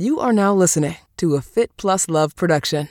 [0.00, 2.88] You are now listening to a Fit Plus Love production.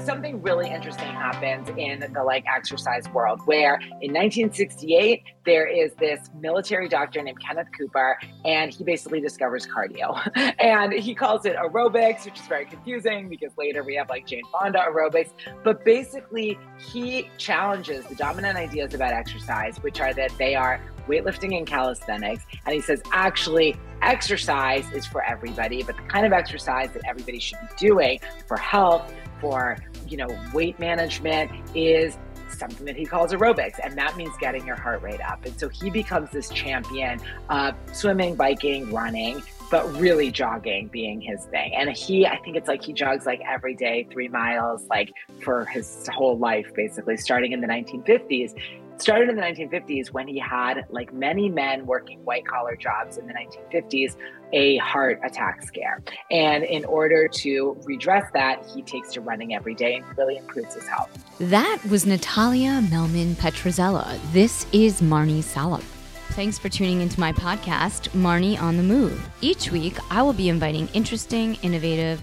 [0.00, 6.30] something really interesting happens in the like exercise world where in 1968 there is this
[6.40, 10.18] military doctor named Kenneth Cooper and he basically discovers cardio
[10.58, 14.42] and he calls it aerobics which is very confusing because later we have like Jane
[14.50, 15.30] Fonda aerobics
[15.62, 21.56] but basically he challenges the dominant ideas about exercise which are that they are weightlifting
[21.56, 22.44] and calisthenics.
[22.64, 27.38] And he says actually exercise is for everybody but the kind of exercise that everybody
[27.38, 29.76] should be doing for health for
[30.08, 32.16] you know weight management is
[32.60, 33.80] something that he calls aerobics.
[33.82, 35.44] And that means getting your heart rate up.
[35.44, 41.44] And so he becomes this champion of swimming biking running but really jogging being his
[41.46, 41.72] thing.
[41.76, 45.64] And he i think it's like he jogs like every day three miles like for
[45.66, 48.54] his whole life basically starting in the 1950s
[49.00, 53.26] started in the 1950s when he had, like many men working white collar jobs in
[53.26, 54.16] the 1950s,
[54.52, 56.02] a heart attack scare.
[56.30, 60.74] And in order to redress that, he takes to running every day and really improves
[60.74, 61.10] his health.
[61.38, 64.18] That was Natalia Mehlman Petrzela.
[64.32, 65.82] This is Marnie Salop.
[66.30, 69.20] Thanks for tuning into my podcast, Marnie on the Move.
[69.40, 72.22] Each week, I will be inviting interesting, innovative,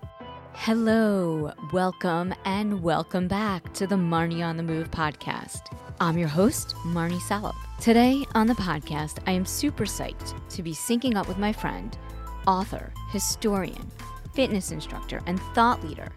[0.53, 5.75] Hello, welcome, and welcome back to the Marnie on the Move podcast.
[5.99, 7.55] I'm your host, Marnie Salop.
[7.79, 11.97] Today on the podcast, I am super psyched to be syncing up with my friend,
[12.45, 13.89] author, historian,
[14.35, 16.09] fitness instructor, and thought leader,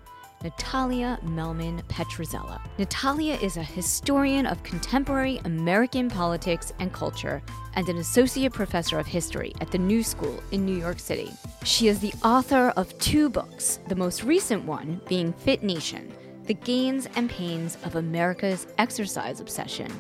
[0.45, 2.61] Natalia Mehlman Petrzela.
[2.77, 7.43] Natalia is a historian of contemporary American politics and culture
[7.77, 11.31] and an associate professor of history at the New School in New York City.
[11.65, 16.13] She is the author of two books, the most recent one being Fit Nation
[16.45, 19.91] The Gains and Pains of America's Exercise Obsession,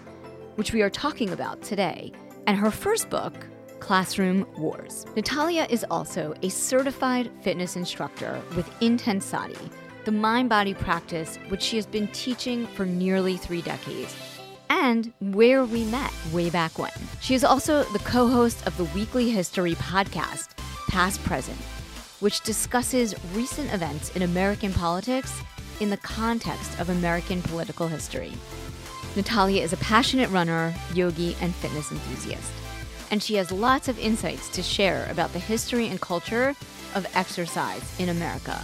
[0.56, 2.12] which we are talking about today,
[2.46, 3.32] and her first book,
[3.80, 5.06] Classroom Wars.
[5.16, 9.70] Natalia is also a certified fitness instructor with Intensati
[10.04, 14.14] the mind body practice, which she has been teaching for nearly three decades,
[14.68, 16.92] and where we met way back when.
[17.20, 20.56] She is also the co host of the weekly history podcast,
[20.88, 21.58] Past Present,
[22.20, 25.40] which discusses recent events in American politics
[25.80, 28.32] in the context of American political history.
[29.16, 32.52] Natalia is a passionate runner, yogi, and fitness enthusiast.
[33.10, 36.54] And she has lots of insights to share about the history and culture
[36.94, 38.60] of exercise in America.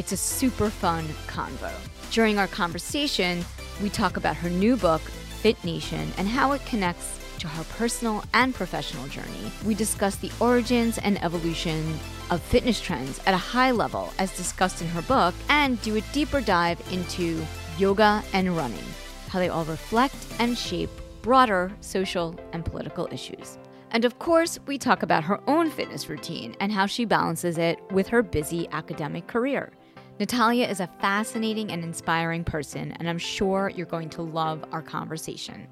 [0.00, 1.70] It's a super fun convo.
[2.10, 3.44] During our conversation,
[3.82, 8.24] we talk about her new book, Fit Nation, and how it connects to her personal
[8.32, 9.52] and professional journey.
[9.62, 11.98] We discuss the origins and evolution
[12.30, 16.00] of fitness trends at a high level, as discussed in her book, and do a
[16.14, 17.44] deeper dive into
[17.76, 18.88] yoga and running,
[19.28, 20.88] how they all reflect and shape
[21.20, 23.58] broader social and political issues.
[23.90, 27.78] And of course, we talk about her own fitness routine and how she balances it
[27.90, 29.72] with her busy academic career.
[30.20, 34.82] Natalia is a fascinating and inspiring person, and I'm sure you're going to love our
[34.82, 35.66] conversation.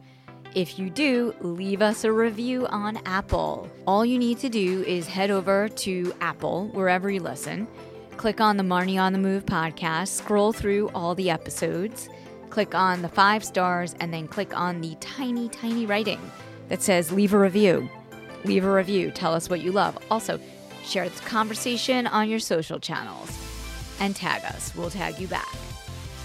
[0.54, 3.68] If you do, leave us a review on Apple.
[3.86, 7.68] All you need to do is head over to Apple, wherever you listen,
[8.16, 12.08] click on the Marnie on the Move podcast, scroll through all the episodes,
[12.48, 16.20] click on the five stars, and then click on the tiny, tiny writing
[16.70, 17.86] that says leave a review.
[18.44, 19.10] Leave a review.
[19.10, 19.98] Tell us what you love.
[20.10, 20.40] Also,
[20.82, 23.47] share this conversation on your social channels
[24.00, 24.74] and tag us.
[24.74, 25.54] We'll tag you back.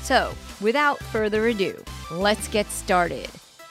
[0.02, 3.30] So, without further ado, let's get started.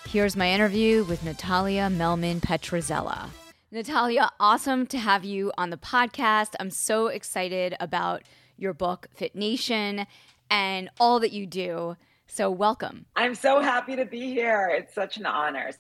[0.09, 3.29] Here's my interview with Natalia Mehlman Petrzela.
[3.71, 6.55] Natalia, awesome to have you on the podcast.
[6.61, 8.23] I'm so excited about
[8.59, 10.07] your book, Fit Nation,
[10.51, 11.97] and all that you do.
[12.27, 13.07] So, welcome.
[13.17, 14.71] I'm so happy to be here.
[14.75, 15.71] It's such an honor.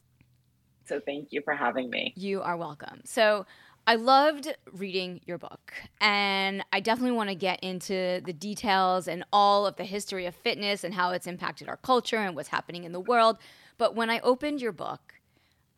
[0.87, 2.13] So, thank you for having me.
[2.17, 3.03] You are welcome.
[3.05, 3.47] So,
[3.85, 9.25] I loved reading your book, and I definitely want to get into the details and
[9.33, 12.85] all of the history of fitness and how it's impacted our culture and what's happening
[12.85, 13.39] in the world.
[13.79, 15.15] But when I opened your book,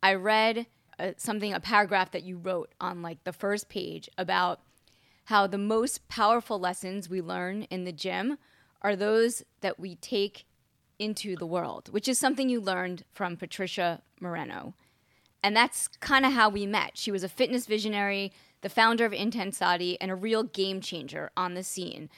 [0.02, 0.66] I read
[0.98, 4.60] uh, something, a paragraph that you wrote on like the first page about
[5.24, 8.36] how the most powerful lessons we learn in the gym
[8.82, 10.44] are those that we take
[10.98, 14.74] into the world, which is something you learned from Patricia Moreno.
[15.44, 16.92] And that's kind of how we met.
[16.94, 18.32] She was a fitness visionary
[18.64, 22.08] the founder of Intensati, and a real game changer on the scene.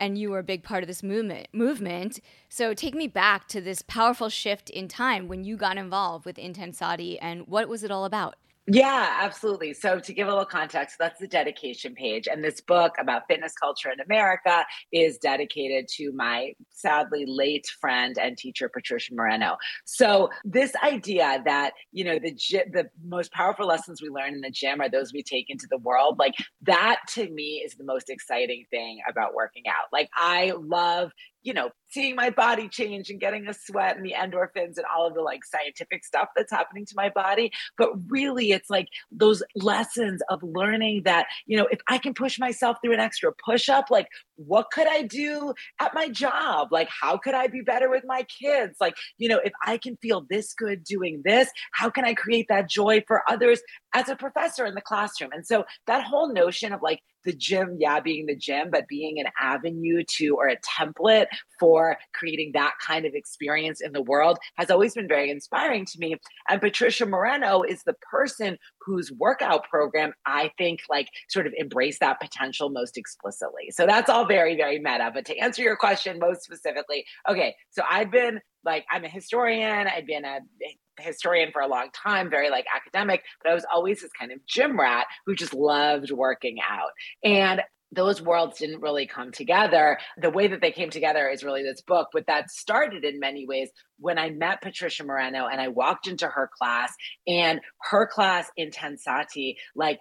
[0.00, 1.46] And you were a big part of this movement.
[1.52, 2.18] Movement.
[2.48, 6.38] So take me back to this powerful shift in time when you got involved with
[6.38, 8.34] Intensati, and what was it all about?
[8.68, 9.74] Yeah, absolutely.
[9.74, 12.26] So, to give a little context, that's the dedication page.
[12.26, 18.18] And this book about fitness culture in America is dedicated to my sadly late friend
[18.18, 19.56] and teacher, Patricia Moreno.
[19.84, 22.32] So, this idea that, you know, the,
[22.72, 25.78] the most powerful lessons we learn in the gym are those we take into the
[25.78, 29.86] world, like that to me is the most exciting thing about working out.
[29.92, 31.12] Like, I love
[31.46, 35.06] you know, seeing my body change and getting a sweat and the endorphins and all
[35.06, 37.52] of the like scientific stuff that's happening to my body.
[37.78, 42.36] But really, it's like those lessons of learning that, you know, if I can push
[42.40, 46.72] myself through an extra push up, like what could I do at my job?
[46.72, 48.76] Like, how could I be better with my kids?
[48.80, 52.46] Like, you know, if I can feel this good doing this, how can I create
[52.48, 53.62] that joy for others
[53.94, 55.30] as a professor in the classroom?
[55.32, 59.20] And so that whole notion of like the gym, yeah, being the gym, but being
[59.20, 61.26] an avenue to or a template
[61.60, 65.98] for creating that kind of experience in the world has always been very inspiring to
[65.98, 66.16] me.
[66.48, 71.98] And Patricia Moreno is the person whose workout program I think like sort of embrace
[71.98, 73.70] that potential most explicitly.
[73.70, 75.10] So that's all very, very meta.
[75.12, 79.86] But to answer your question most specifically, okay, so I've been like, I'm a historian,
[79.86, 80.40] I've been a
[80.98, 84.44] historian for a long time, very like academic, but I was always this kind of
[84.46, 86.90] gym rat who just loved working out.
[87.24, 89.98] And those worlds didn't really come together.
[90.18, 93.46] The way that they came together is really this book, but that started in many
[93.46, 96.92] ways when I met Patricia Moreno and I walked into her class
[97.26, 97.60] and
[97.90, 100.00] her class Intensati, like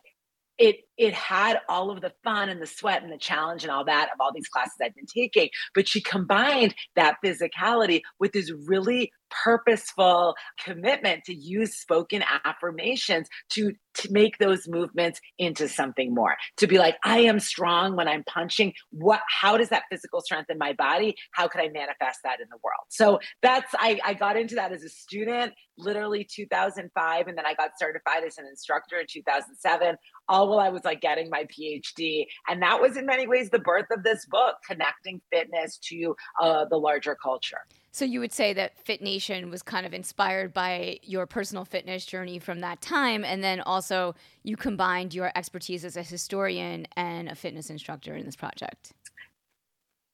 [0.57, 3.83] it it had all of the fun and the sweat and the challenge and all
[3.85, 8.51] that of all these classes I've been taking, but she combined that physicality with this
[8.65, 9.11] really
[9.43, 16.35] purposeful commitment to use spoken affirmations to to make those movements into something more.
[16.57, 18.73] To be like i am strong when i'm punching.
[18.91, 22.47] What how does that physical strength in my body how could i manifest that in
[22.49, 22.85] the world?
[22.89, 27.53] So that's i, I got into that as a student literally 2005 and then i
[27.53, 29.95] got certified as an instructor in 2007
[30.29, 33.59] all while i was like getting my phd and that was in many ways the
[33.59, 37.59] birth of this book connecting fitness to uh, the larger culture
[37.95, 42.05] so you would say that Fit Nation was kind of inspired by your personal fitness
[42.05, 47.29] journey from that time, and then also you combined your expertise as a historian and
[47.29, 48.91] a fitness instructor in this project.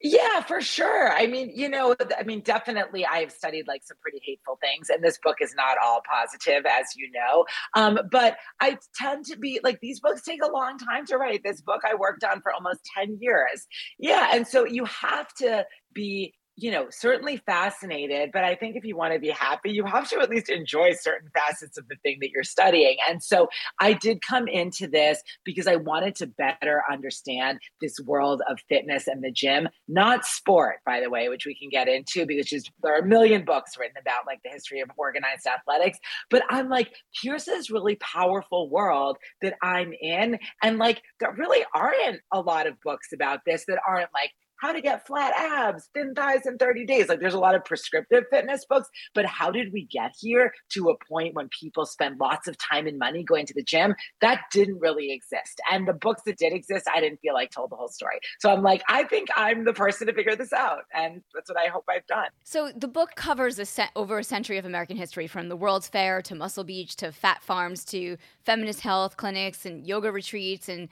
[0.04, 1.12] Yeah, for sure.
[1.12, 4.92] I mean, you know, I mean, definitely I have studied like some pretty hateful things,
[4.92, 7.46] and this book is not all positive, as you know.
[7.76, 11.42] Um, but I tend to be like, these books take a long time to write.
[11.44, 13.66] This book I worked on for almost 10 years.
[13.98, 14.30] Yeah.
[14.34, 18.96] And so you have to be you know, certainly fascinated, but I think if you
[18.96, 22.18] want to be happy, you have to at least enjoy certain facets of the thing
[22.22, 22.98] that you're studying.
[23.10, 23.48] And so
[23.80, 29.08] I did come into this because I wanted to better understand this world of fitness
[29.08, 32.70] and the gym, not sport, by the way, which we can get into because just,
[32.84, 36.00] there are a million books written about like the history of organized athletics.
[36.30, 40.38] But I'm like, here's this really powerful world that I'm in.
[40.62, 44.32] And like, there really aren't a lot of books about this that aren't like,
[44.62, 47.10] how to get flat abs, thin thighs in 30 days.
[47.10, 50.90] Like there's a lot of prescriptive fitness books, but how did we get here to
[50.90, 53.96] a point when people spend lots of time and money going to the gym?
[54.22, 55.60] That didn't really exist.
[55.70, 58.20] And the books that did exist, I didn't feel like told the whole story.
[58.40, 60.84] So I'm like, I think I'm the person to figure this out.
[60.94, 62.28] And that's what I hope I've done.
[62.44, 66.22] So the book covers a over a century of American history from the World's Fair
[66.22, 70.88] to Muscle Beach to fat farms to feminist health clinics and yoga retreats and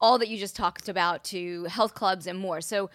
[0.00, 2.60] all that you just talked about to health clubs and more.
[2.60, 2.90] So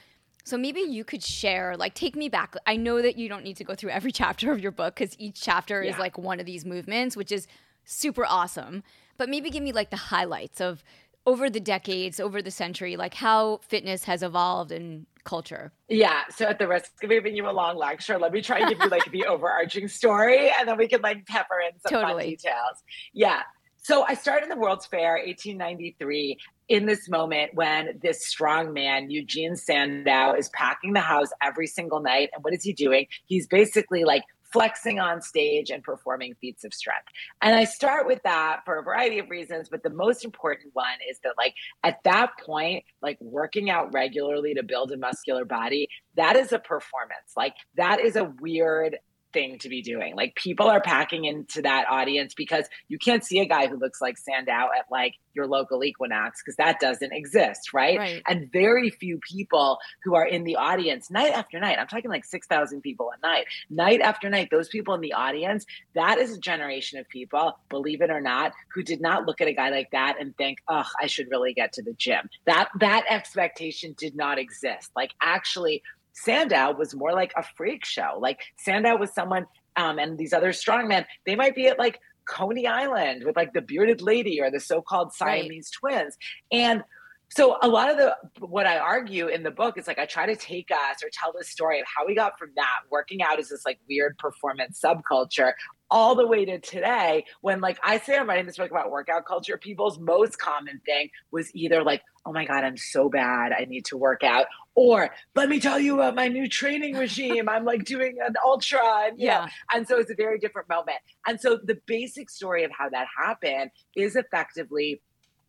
[0.47, 2.55] so maybe you could share, like, take me back.
[2.65, 5.13] I know that you don't need to go through every chapter of your book because
[5.19, 5.91] each chapter yeah.
[5.91, 7.47] is like one of these movements, which is
[7.83, 8.81] super awesome.
[9.17, 10.85] But maybe give me like the highlights of
[11.25, 15.73] over the decades, over the century, like how fitness has evolved in culture.
[15.89, 16.21] Yeah.
[16.29, 18.79] So at the risk of giving you a long lecture, let me try and give
[18.79, 22.29] you like the overarching story and then we can like pepper in some totally.
[22.29, 22.83] details.
[23.11, 23.41] Yeah.
[23.87, 29.55] So I started the World's Fair 1893 in this moment when this strong man, Eugene
[29.55, 32.29] Sandow, is packing the house every single night.
[32.35, 33.07] And what is he doing?
[33.27, 37.07] He's basically like flexing on stage and performing feats of strength.
[37.41, 40.97] And I start with that for a variety of reasons, but the most important one
[41.09, 41.53] is that like
[41.85, 46.59] at that point, like working out regularly to build a muscular body, that is a
[46.59, 47.35] performance.
[47.37, 48.97] Like that is a weird
[49.33, 50.15] thing to be doing.
[50.15, 54.01] Like people are packing into that audience because you can't see a guy who looks
[54.01, 57.97] like Sandow at like your local Equinox because that doesn't exist, right?
[57.97, 58.21] Right.
[58.27, 61.77] And very few people who are in the audience night after night.
[61.79, 63.45] I'm talking like 6,000 people a night.
[63.69, 68.01] Night after night, those people in the audience, that is a generation of people, believe
[68.01, 70.85] it or not, who did not look at a guy like that and think, "Oh,
[70.99, 74.91] I should really get to the gym." That that expectation did not exist.
[74.95, 75.83] Like actually
[76.23, 78.17] Sandow was more like a freak show.
[78.19, 79.45] Like Sandow was someone,
[79.75, 83.61] um, and these other strongmen, they might be at like Coney Island with like the
[83.61, 85.93] bearded lady or the so-called Siamese right.
[85.95, 86.17] twins.
[86.51, 86.83] And
[87.29, 90.25] so a lot of the what I argue in the book is like I try
[90.25, 93.37] to take us or tell this story of how we got from that working out
[93.37, 95.51] as this like weird performance subculture
[95.91, 99.25] all the way to today when like I say I'm writing this book about workout
[99.25, 103.65] culture, people's most common thing was either like, oh my God, I'm so bad, I
[103.65, 104.45] need to work out.
[104.77, 107.49] Or let me tell you about my new training regime.
[107.49, 109.07] I'm like doing an ultra.
[109.07, 109.39] And, yeah.
[109.39, 110.99] Know, and so it's a very different moment.
[111.25, 115.01] And so the basic story of how that happened is effectively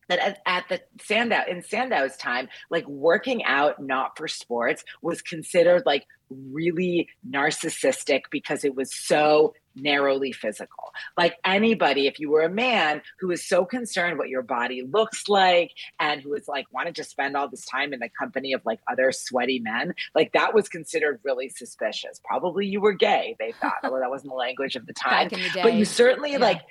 [0.09, 5.23] that at, at, the Sandow in Sandow's time, like working out not for sports was
[5.23, 10.93] considered like really narcissistic because it was so narrowly physical.
[11.17, 15.29] Like anybody, if you were a man who is so concerned what your body looks
[15.29, 18.63] like and who is like wanted to spend all this time in the company of
[18.65, 22.21] like other sweaty men, like that was considered really suspicious.
[22.25, 25.29] Probably you were gay, they thought, although that wasn't the language of the time.
[25.29, 26.39] The but you certainly yeah.
[26.39, 26.63] like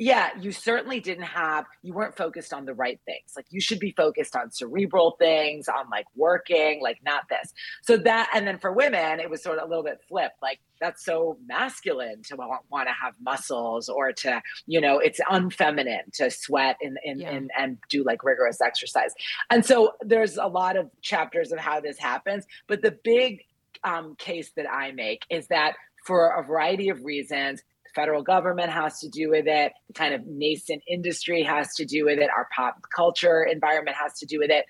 [0.00, 3.34] yeah, you certainly didn't have, you weren't focused on the right things.
[3.36, 7.52] Like you should be focused on cerebral things, on like working, like not this.
[7.82, 10.40] So that, and then for women, it was sort of a little bit flipped.
[10.40, 15.20] Like that's so masculine to want, want to have muscles or to, you know, it's
[15.30, 17.32] unfeminine to sweat and, and, yeah.
[17.32, 19.12] and, and do like rigorous exercise.
[19.50, 22.46] And so there's a lot of chapters of how this happens.
[22.68, 23.42] But the big
[23.84, 25.74] um, case that I make is that
[26.06, 27.60] for a variety of reasons,
[27.94, 32.04] federal government has to do with it, the kind of nascent industry has to do
[32.04, 34.66] with it, our pop culture environment has to do with it.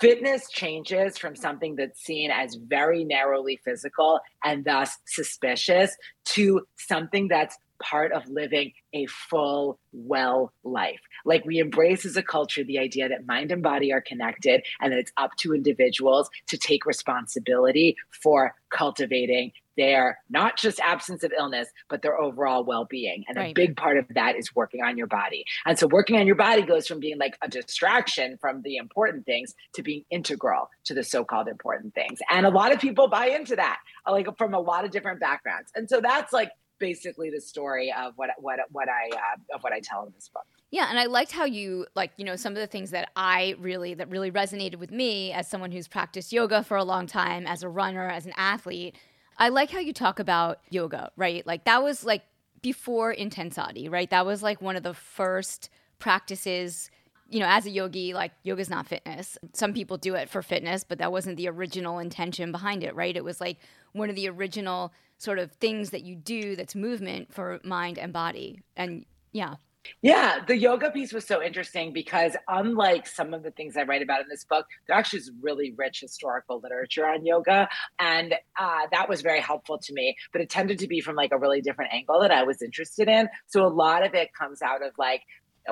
[0.00, 7.28] Fitness changes from something that's seen as very narrowly physical and thus suspicious to something
[7.28, 11.00] that's part of living a full, well life.
[11.24, 14.92] Like we embrace as a culture the idea that mind and body are connected and
[14.92, 21.32] that it's up to individuals to take responsibility for cultivating their not just absence of
[21.36, 23.24] illness, but their overall well being.
[23.28, 23.50] And right.
[23.50, 25.44] a big part of that is working on your body.
[25.64, 29.26] And so, working on your body goes from being like a distraction from the important
[29.26, 32.18] things to being integral to the so called important things.
[32.30, 33.78] And a lot of people buy into that,
[34.10, 35.70] like from a lot of different backgrounds.
[35.74, 39.72] And so, that's like basically the story of what what what I uh, of what
[39.72, 40.44] I tell in this book.
[40.70, 43.54] Yeah, and I liked how you like you know some of the things that I
[43.58, 47.46] really that really resonated with me as someone who's practiced yoga for a long time,
[47.46, 48.96] as a runner, as an athlete
[49.38, 51.46] I like how you talk about yoga, right?
[51.46, 52.22] Like that was like
[52.62, 54.08] before Intensati, right?
[54.10, 56.90] That was like one of the first practices.
[57.28, 59.36] You know, as a yogi, like yoga's not fitness.
[59.52, 63.16] Some people do it for fitness, but that wasn't the original intention behind it, right?
[63.16, 63.58] It was like
[63.92, 68.12] one of the original sort of things that you do that's movement for mind and
[68.12, 68.60] body.
[68.76, 69.56] And yeah.
[70.02, 74.02] Yeah, the yoga piece was so interesting because unlike some of the things I write
[74.02, 77.68] about in this book, there actually is really rich historical literature on yoga.
[77.98, 81.32] And uh, that was very helpful to me, but it tended to be from like
[81.32, 83.28] a really different angle that I was interested in.
[83.46, 85.22] So a lot of it comes out of like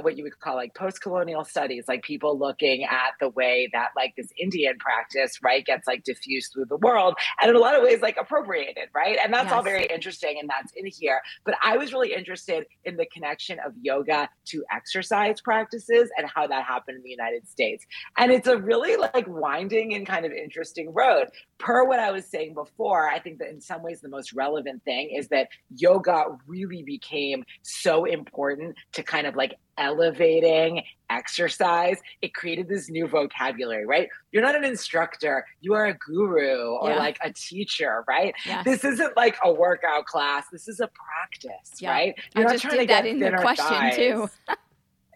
[0.03, 4.15] what you would call like post-colonial studies like people looking at the way that like
[4.17, 7.83] this indian practice right gets like diffused through the world and in a lot of
[7.83, 9.19] ways like appropriated right?
[9.23, 9.53] And that's yes.
[9.53, 11.21] all very interesting and that's in here.
[11.45, 16.47] But i was really interested in the connection of yoga to exercise practices and how
[16.47, 17.85] that happened in the united states.
[18.19, 22.27] And it's a really like winding and kind of interesting road per what i was
[22.27, 26.25] saying before i think that in some ways the most relevant thing is that yoga
[26.47, 33.87] really became so important to kind of like elevating exercise, it created this new vocabulary,
[33.87, 34.09] right?
[34.33, 36.99] You're not an instructor, you are a guru or yeah.
[36.99, 38.35] like a teacher, right?
[38.47, 38.65] Yes.
[38.65, 41.91] This isn't like a workout class, this is a practice, yeah.
[41.91, 42.15] right?
[42.35, 43.97] You're I not trying to get in the question thighs.
[43.97, 44.31] too.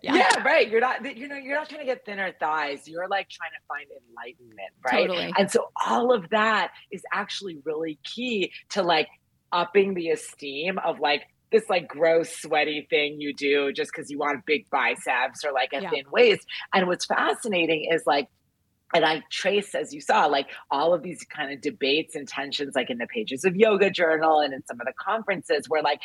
[0.02, 0.16] Yeah.
[0.16, 0.42] yeah.
[0.42, 0.68] right.
[0.68, 2.86] You're not, you know, you're not trying to get thinner thighs.
[2.86, 5.06] You're like trying to find enlightenment, right?
[5.06, 5.34] Totally.
[5.36, 9.08] And so all of that is actually really key to like
[9.52, 14.18] upping the esteem of like this like gross sweaty thing you do just because you
[14.18, 15.90] want big biceps or like a yeah.
[15.90, 16.46] thin waist.
[16.74, 18.28] And what's fascinating is like
[18.94, 22.74] and I trace, as you saw, like all of these kind of debates and tensions,
[22.74, 26.00] like in the pages of Yoga Journal and in some of the conferences, where like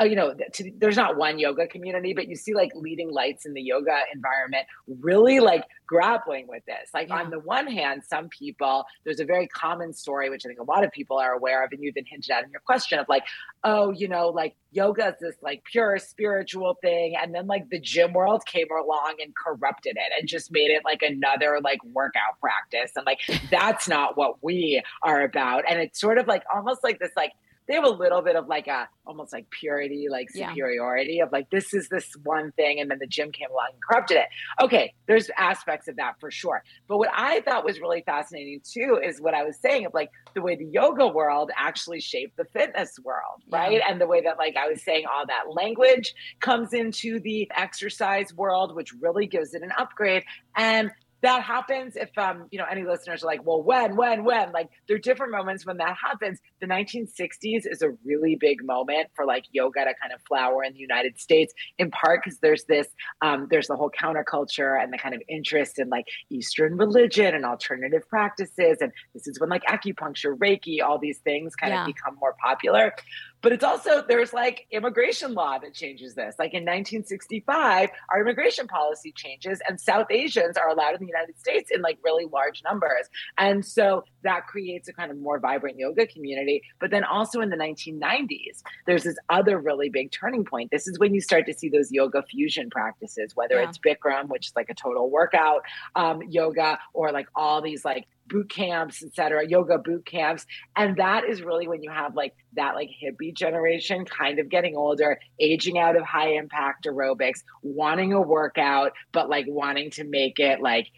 [0.00, 3.44] uh, you know, to, there's not one yoga community, but you see like leading lights
[3.44, 6.88] in the yoga environment really like grappling with this.
[6.94, 7.16] Like yeah.
[7.16, 10.64] on the one hand, some people, there's a very common story, which I think a
[10.64, 13.06] lot of people are aware of, and you've been hinted at in your question of
[13.08, 13.24] like,
[13.64, 17.14] oh, you know, like yoga is this like pure spiritual thing.
[17.20, 20.82] And then like the gym world came along and corrupted it and just made it
[20.86, 22.92] like another like workout practice.
[22.96, 23.20] And like,
[23.50, 25.64] that's not what we are about.
[25.68, 27.32] And it's sort of like almost like this like
[27.68, 31.24] they have a little bit of like a almost like purity, like superiority yeah.
[31.24, 34.18] of like this is this one thing, and then the gym came along and corrupted
[34.18, 34.26] it.
[34.60, 36.62] Okay, there's aspects of that for sure.
[36.88, 40.10] But what I thought was really fascinating too is what I was saying of like
[40.34, 43.72] the way the yoga world actually shaped the fitness world, right?
[43.72, 43.84] Yeah.
[43.88, 48.34] And the way that like I was saying all that language comes into the exercise
[48.34, 50.24] world, which really gives it an upgrade.
[50.56, 50.90] And
[51.22, 54.52] that happens if um you know any listeners are like well when when when?
[54.52, 56.40] Like there are different moments when that happens.
[56.60, 60.72] The 1960s is a really big moment for like yoga to kind of flower in
[60.74, 62.88] the united states in part because there's this
[63.20, 67.44] um there's the whole counterculture and the kind of interest in like eastern religion and
[67.44, 68.78] alternative practices.
[68.80, 71.82] And this is when like acupuncture reiki all these things kind yeah.
[71.82, 72.92] of become more popular
[73.42, 76.36] but it's also, there's like immigration law that changes this.
[76.38, 81.38] Like in 1965, our immigration policy changes and South Asians are allowed in the United
[81.38, 83.08] States in like really large numbers.
[83.38, 86.62] And so that creates a kind of more vibrant yoga community.
[86.80, 90.70] But then also in the 1990s, there's this other really big turning point.
[90.70, 93.68] This is when you start to see those yoga fusion practices, whether yeah.
[93.68, 95.62] it's Bikram, which is like a total workout
[95.96, 100.46] um, yoga, or like all these like boot camps, etc., yoga boot camps.
[100.74, 104.74] And that is really when you have like that like hippie generation kind of getting
[104.74, 110.38] older, aging out of high impact aerobics, wanting a workout, but like wanting to make
[110.38, 110.88] it like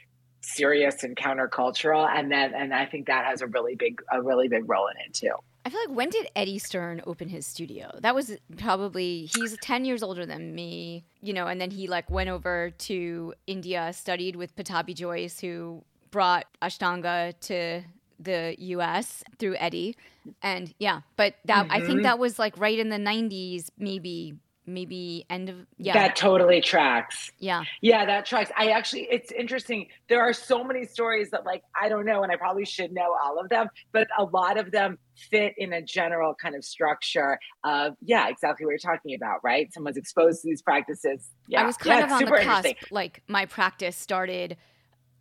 [0.43, 2.09] serious and countercultural.
[2.09, 4.95] And then and I think that has a really big a really big role in
[5.07, 5.35] it too.
[5.67, 7.91] I feel like when did Eddie Stern open his studio?
[8.03, 12.09] That was probably he's 10 years older than me, you know, and then he like
[12.11, 15.83] went over to India, studied with Pattabhi Jois who
[16.15, 17.83] brought Ashtanga to
[18.21, 19.97] the US through Eddie.
[20.43, 21.73] And yeah, but that mm-hmm.
[21.73, 22.03] I think mm-hmm.
[22.03, 25.93] that was like right in the 90s, maybe maybe end of yeah.
[25.93, 27.33] That totally tracks.
[27.41, 27.65] Yeah.
[27.83, 28.53] Yeah that tracks.
[28.57, 29.89] I actually it's interesting.
[30.09, 33.17] There are so many stories that like i don't know and i probably should know
[33.23, 34.99] all of them but a lot of them
[35.31, 39.75] fit in a general kind of structure of yeah exactly what you're talking about right?
[39.75, 41.29] Someone's exposed to these practices.
[41.49, 41.63] Yeah.
[41.63, 44.57] i was kind yeah, of on the cusp like my practice started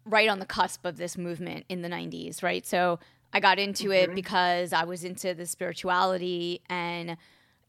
[0.06, 2.66] right on the cusp of this movement in the 90s, right?
[2.66, 3.00] So
[3.32, 4.12] I got into mm-hmm.
[4.12, 7.18] it because I was into the spirituality and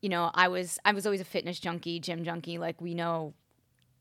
[0.00, 3.32] you know, I was I was always a fitness junkie, gym junkie, like we know,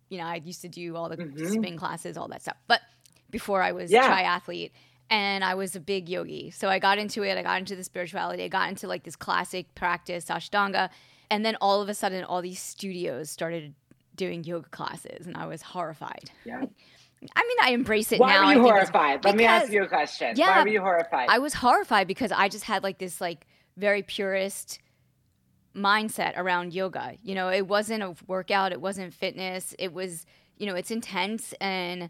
[0.09, 1.47] you know, I used to do all the mm-hmm.
[1.47, 2.57] spin classes, all that stuff.
[2.67, 2.81] But
[3.29, 4.11] before I was yeah.
[4.11, 4.71] triathlete
[5.09, 6.51] and I was a big yogi.
[6.51, 9.15] So I got into it, I got into the spirituality, I got into like this
[9.15, 10.89] classic practice, Ashtanga,
[11.31, 13.73] and then all of a sudden all these studios started
[14.13, 16.31] doing yoga classes and I was horrified.
[16.43, 16.65] Yeah.
[17.35, 18.43] I mean, I embrace it Why now.
[18.43, 19.25] Why were you horrified?
[19.25, 20.33] Let me ask you a question.
[20.35, 21.29] Yeah, Why were you horrified?
[21.29, 23.45] I was horrified because I just had like this like
[23.77, 24.79] very purist
[25.75, 27.13] mindset around yoga.
[27.23, 29.75] You know, it wasn't a workout, it wasn't fitness.
[29.79, 30.25] It was,
[30.57, 32.09] you know, it's intense and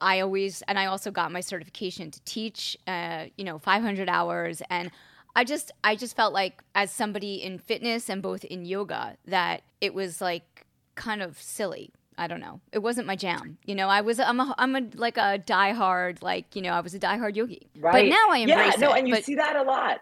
[0.00, 4.62] I always and I also got my certification to teach uh, you know, 500 hours
[4.70, 4.90] and
[5.36, 9.62] I just I just felt like as somebody in fitness and both in yoga that
[9.80, 12.60] it was like kind of silly I don't know.
[12.72, 13.58] It wasn't my jam.
[13.64, 16.80] You know, I was I'm a I'm a like a diehard like you know I
[16.80, 17.68] was a diehard yogi.
[17.78, 17.92] Right.
[17.92, 18.98] But now I embrace yeah, no, it.
[18.98, 19.98] and you but, see that a lot.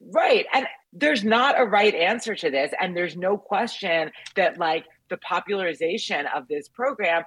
[0.00, 0.46] Right.
[0.52, 5.16] And there's not a right answer to this, and there's no question that like the
[5.18, 7.24] popularization of this program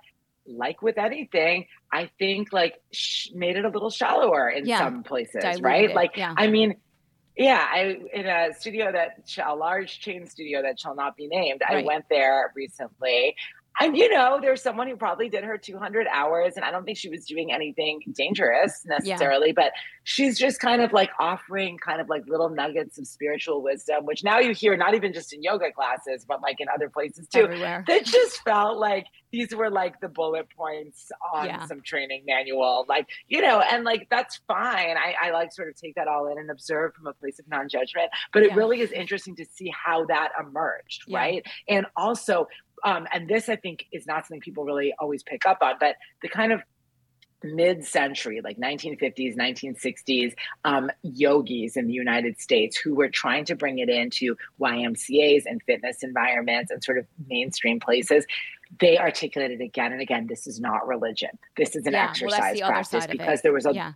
[0.48, 5.04] like with anything, I think like sh- made it a little shallower in yeah, some
[5.04, 5.89] places, right?
[5.89, 6.34] It, like, yeah.
[6.38, 6.76] I mean,
[7.38, 11.62] yeah, I in a studio that a large chain studio that shall not be named.
[11.67, 11.84] Right.
[11.84, 13.36] I went there recently,
[13.79, 16.97] and you know, there's someone who probably did her 200 hours, and I don't think
[16.97, 19.53] she was doing anything dangerous necessarily, yeah.
[19.55, 19.71] but
[20.03, 24.23] she's just kind of like offering kind of like little nuggets of spiritual wisdom, which
[24.23, 27.43] now you hear not even just in yoga classes, but like in other places too.
[27.43, 27.83] Everywhere.
[27.88, 31.65] That just felt like these were like the bullet points on yeah.
[31.65, 34.95] some training manual, like you know, and like that's fine.
[34.97, 37.47] I, I like sort of take that all in and observe from a place of
[37.49, 38.55] non-judgment, but it yeah.
[38.55, 41.45] really is interesting to see how that emerged, right?
[41.67, 42.47] And also
[42.86, 45.95] um, and this I think is not something people really always pick up on, but
[46.21, 46.62] the kind of
[47.43, 53.78] mid-century like 1950s 1960s um, yogis in the united states who were trying to bring
[53.78, 58.26] it into ymcas and fitness environments and sort of mainstream places
[58.80, 61.30] they articulated again and again this is not religion.
[61.58, 63.93] This is an yeah, exercise well, practice because there was a yeah.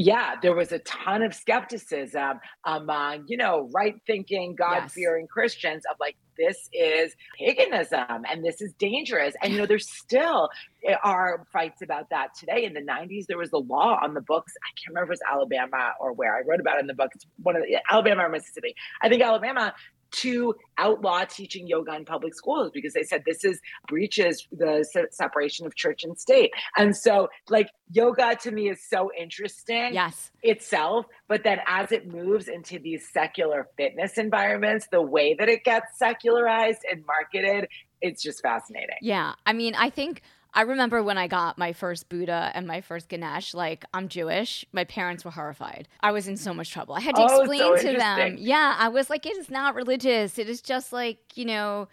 [0.00, 5.32] Yeah, there was a ton of skepticism among, you know, right thinking, God fearing yes.
[5.32, 9.34] Christians of like, this is paganism and this is dangerous.
[9.42, 10.48] And, you know, there's still
[10.86, 12.64] eh, are fights about that today.
[12.64, 14.52] In the 90s, there was a law on the books.
[14.62, 16.94] I can't remember if it was Alabama or where I wrote about it in the
[16.94, 17.10] book.
[17.14, 18.74] It's one of the Alabama or Mississippi.
[19.02, 19.74] I think Alabama
[20.10, 25.66] to outlaw teaching yoga in public schools because they said this is breaches the separation
[25.66, 26.50] of church and state.
[26.76, 29.92] And so, like, yoga to me is so interesting.
[29.92, 30.30] Yes.
[30.42, 31.06] Itself.
[31.26, 35.98] But then as it moves into these secular fitness environments, the way that it gets
[35.98, 37.68] secularized and marketed,
[38.00, 38.96] it's just fascinating.
[39.02, 39.32] Yeah.
[39.44, 40.22] I mean, I think
[40.58, 44.64] I remember when I got my first Buddha and my first Ganesh, like I'm Jewish.
[44.72, 45.86] My parents were horrified.
[46.00, 46.96] I was in so much trouble.
[46.96, 48.34] I had to oh, explain so to them.
[48.40, 50.36] Yeah, I was like, it is not religious.
[50.36, 51.86] It is just like, you know,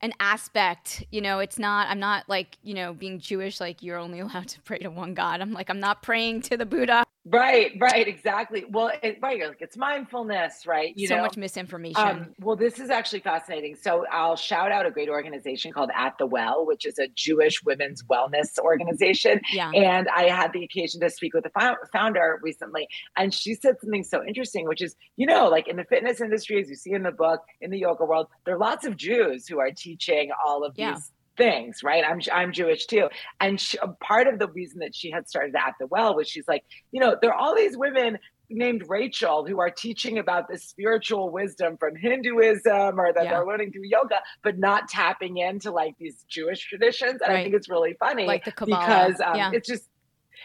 [0.00, 3.96] an aspect you know it's not i'm not like you know being jewish like you're
[3.96, 7.04] only allowed to pray to one god i'm like i'm not praying to the buddha
[7.26, 8.66] Right, right, exactly.
[8.68, 10.92] Well, it, right, like it's mindfulness, right?
[10.94, 11.22] You so know?
[11.22, 11.96] much misinformation.
[11.96, 13.76] Um, well, this is actually fascinating.
[13.76, 17.62] So I'll shout out a great organization called At the Well, which is a Jewish
[17.64, 19.40] women's wellness organization.
[19.50, 19.70] Yeah.
[19.70, 24.04] And I had the occasion to speak with the founder recently, and she said something
[24.04, 27.04] so interesting, which is, you know, like in the fitness industry, as you see in
[27.04, 30.62] the book, in the yoga world, there are lots of Jews who are teaching all
[30.62, 30.94] of yeah.
[30.94, 32.04] these things, right?
[32.04, 33.08] I'm I'm Jewish too,
[33.40, 36.48] and she, part of the reason that she had started at the well was she's
[36.48, 38.18] like, you know, there are all these women
[38.50, 43.30] named Rachel who are teaching about this spiritual wisdom from Hinduism or that yeah.
[43.30, 47.20] they're learning through yoga, but not tapping into like these Jewish traditions.
[47.22, 47.40] And right.
[47.40, 48.80] I think it's really funny, like the Kabbalah.
[48.80, 49.50] because um, yeah.
[49.52, 49.88] it's just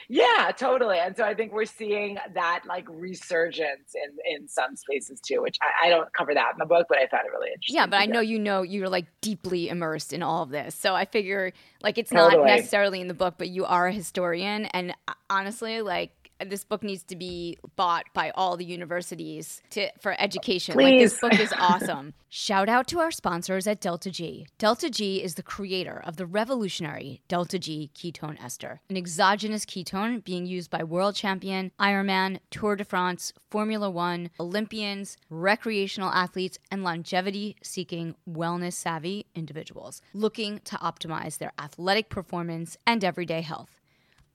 [0.08, 0.98] yeah, totally.
[1.00, 5.58] And so I think we're seeing that like resurgence in in some spaces too, which
[5.62, 7.76] I, I don't cover that in the book, but I found it really interesting.
[7.76, 10.76] Yeah, but I know you know you're like deeply immersed in all of this.
[10.76, 12.38] So I figure like it's totally.
[12.38, 16.12] not necessarily in the book, but you are a historian and uh, honestly like
[16.45, 20.73] this book needs to be bought by all the universities to for education.
[20.73, 20.84] Please.
[20.84, 22.13] Like this book is awesome.
[22.30, 24.45] Shout out to our sponsors at Delta G.
[24.60, 30.23] Delta G is the creator of the revolutionary Delta G ketone ester, an exogenous ketone
[30.23, 36.84] being used by world champion, Ironman, Tour de France, Formula 1, Olympians, recreational athletes, and
[36.84, 43.79] longevity seeking wellness savvy individuals looking to optimize their athletic performance and everyday health.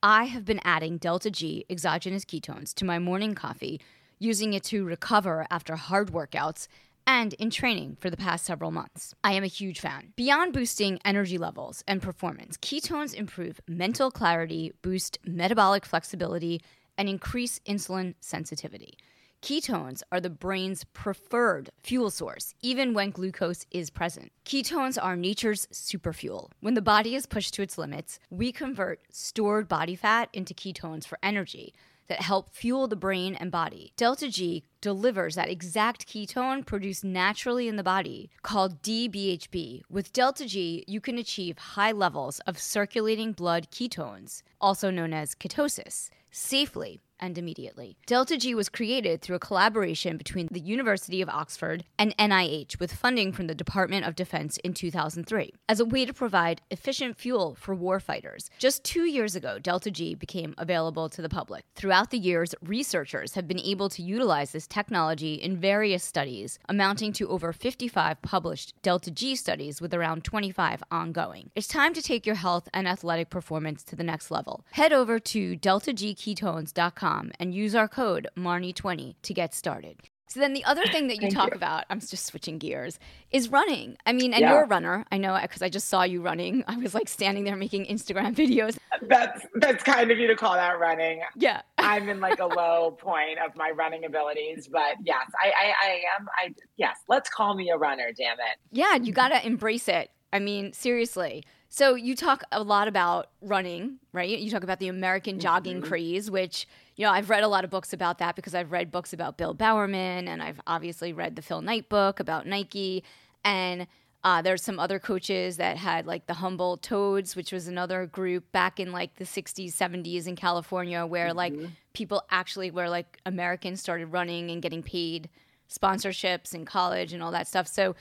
[0.06, 3.80] I have been adding Delta G exogenous ketones to my morning coffee,
[4.18, 6.68] using it to recover after hard workouts
[7.06, 9.14] and in training for the past several months.
[9.24, 10.12] I am a huge fan.
[10.14, 16.60] Beyond boosting energy levels and performance, ketones improve mental clarity, boost metabolic flexibility,
[16.98, 18.98] and increase insulin sensitivity.
[19.44, 24.32] Ketones are the brain's preferred fuel source, even when glucose is present.
[24.46, 26.48] Ketones are nature's superfuel.
[26.60, 31.06] When the body is pushed to its limits, we convert stored body fat into ketones
[31.06, 31.74] for energy
[32.08, 33.92] that help fuel the brain and body.
[33.98, 39.82] Delta G delivers that exact ketone produced naturally in the body called DBHB.
[39.90, 45.34] With Delta G, you can achieve high levels of circulating blood ketones, also known as
[45.34, 47.96] ketosis, safely and immediately.
[48.06, 52.92] Delta G was created through a collaboration between the University of Oxford and NIH with
[52.92, 57.54] funding from the Department of Defense in 2003 as a way to provide efficient fuel
[57.54, 58.48] for warfighters.
[58.58, 61.64] Just two years ago, Delta G became available to the public.
[61.74, 67.12] Throughout the years, researchers have been able to utilize this technology in various studies, amounting
[67.14, 71.50] to over 55 published Delta G studies with around 25 ongoing.
[71.54, 74.64] It's time to take your health and athletic performance to the next level.
[74.72, 77.03] Head over to deltagketones.com
[77.38, 79.98] and use our code Marnie20 to get started.
[80.34, 81.56] So then the other thing that you talk you.
[81.56, 82.98] about, I'm just switching gears,
[83.30, 83.96] is running.
[84.04, 84.52] I mean, and yeah.
[84.52, 85.04] you're a runner.
[85.12, 86.64] I know because I just saw you running.
[86.66, 88.76] I was like standing there making Instagram videos.
[89.02, 91.20] That's that's kind of you to call that running.
[91.36, 91.62] Yeah.
[91.78, 95.90] I'm in like a low point of my running abilities, but yes, I, I I
[96.18, 98.58] am I yes, let's call me a runner, damn it.
[98.72, 100.10] Yeah, you gotta embrace it.
[100.32, 101.44] I mean, seriously.
[101.68, 104.36] So you talk a lot about running, right?
[104.38, 105.88] You talk about the American jogging mm-hmm.
[105.88, 108.90] craze, which you know I've read a lot of books about that because I've read
[108.90, 113.04] books about Bill Bowerman, and I've obviously read the Phil Knight book about Nike,
[113.44, 113.86] and
[114.24, 118.50] uh, there's some other coaches that had like the Humboldt Toads, which was another group
[118.52, 121.36] back in like the 60s, 70s in California, where mm-hmm.
[121.36, 121.54] like
[121.92, 125.28] people actually, where like Americans started running and getting paid
[125.70, 127.68] sponsorships in college and all that stuff.
[127.68, 127.94] So,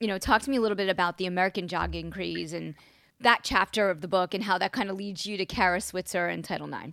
[0.00, 2.74] you know, talk to me a little bit about the American jogging craze and
[3.18, 6.26] that chapter of the book and how that kind of leads you to Kara Switzer
[6.26, 6.92] and Title IX.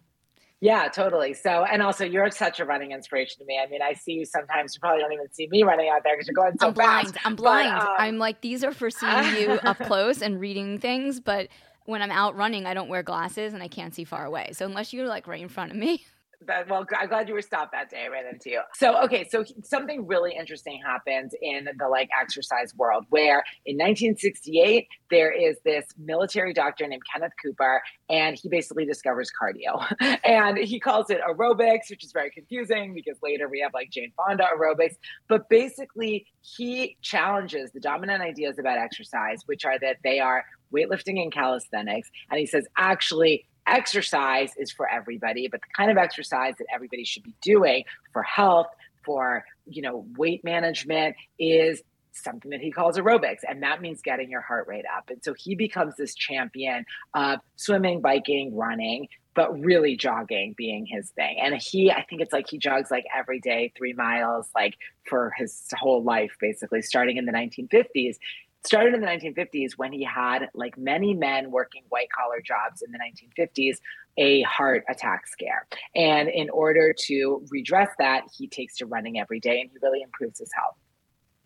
[0.60, 1.36] Yeah, totally.
[1.36, 3.60] So, and also, you're such a running inspiration to me.
[3.64, 4.74] I mean, I see you sometimes.
[4.74, 7.08] You probably don't even see me running out there because you're going so I'm blind.
[7.12, 7.26] fast.
[7.26, 7.74] I'm blind.
[7.78, 11.20] But, um, I'm like, these are for seeing you up close and reading things.
[11.20, 11.50] But
[11.86, 14.50] when I'm out running, I don't wear glasses and I can't see far away.
[14.54, 16.04] So unless you're like right in front of me.
[16.46, 18.04] That, well, I'm glad you were stopped that day.
[18.06, 18.62] I ran into you.
[18.76, 24.88] So, okay, so something really interesting happens in the like exercise world where in 1968
[25.10, 29.84] there is this military doctor named Kenneth Cooper, and he basically discovers cardio,
[30.24, 34.12] and he calls it aerobics, which is very confusing because later we have like Jane
[34.16, 34.96] Fonda aerobics.
[35.28, 40.44] But basically, he challenges the dominant ideas about exercise, which are that they are
[40.76, 45.98] weightlifting and calisthenics, and he says actually exercise is for everybody, but the kind of
[45.98, 48.68] exercise that everybody should be doing for health,
[49.04, 51.82] for you know, weight management is
[52.14, 55.10] something that he calls aerobics and that means getting your heart rate up.
[55.10, 61.12] And so he becomes this champion of swimming biking running but really jogging being his
[61.12, 61.38] thing.
[61.40, 64.76] And he i think it's like he jogs like every day three miles like
[65.08, 68.18] for his whole life basically starting in the 1950s
[68.66, 72.92] started in the 1950s when he had, like many men working white collar jobs in
[72.92, 73.78] the 1950s,
[74.18, 75.68] a heart attack scare.
[75.96, 80.02] And in order to redress that, he takes to running every day and he really
[80.02, 80.76] improves his health.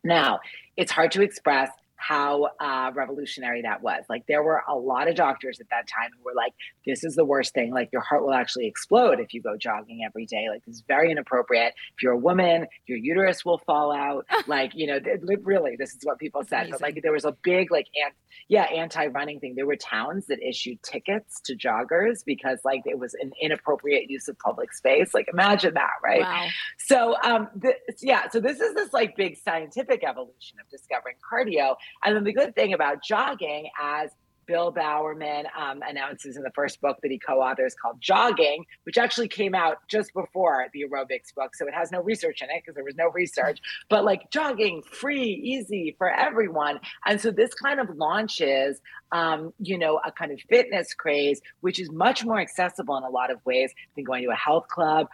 [0.03, 0.39] Now,
[0.77, 1.69] it's hard to express
[2.01, 4.03] how uh, revolutionary that was.
[4.09, 6.53] Like there were a lot of doctors at that time who were like,
[6.85, 7.71] "This is the worst thing.
[7.71, 10.47] Like your heart will actually explode if you go jogging every day.
[10.49, 11.73] Like this is very inappropriate.
[11.95, 14.25] If you're a woman, your uterus will fall out.
[14.47, 16.61] like you know, th- really, this is what people said.
[16.61, 16.71] Amazing.
[16.71, 18.15] But like there was a big like, ant-
[18.47, 19.53] yeah, anti-running thing.
[19.55, 24.27] There were towns that issued tickets to joggers because like it was an inappropriate use
[24.27, 25.13] of public space.
[25.13, 26.21] Like imagine that, right?
[26.21, 26.47] Wow.
[26.79, 31.75] So um, this, yeah, so this is this like big scientific evolution of discovering cardio
[32.03, 34.11] and then the good thing about jogging, as
[34.51, 39.27] Bill Bowerman um, announces in the first book that he co-authors called Jogging, which actually
[39.27, 42.75] came out just before the aerobics book, so it has no research in it because
[42.75, 43.59] there was no research.
[43.89, 49.77] But like jogging, free, easy for everyone, and so this kind of launches, um, you
[49.77, 53.39] know, a kind of fitness craze, which is much more accessible in a lot of
[53.45, 55.07] ways than going to a health club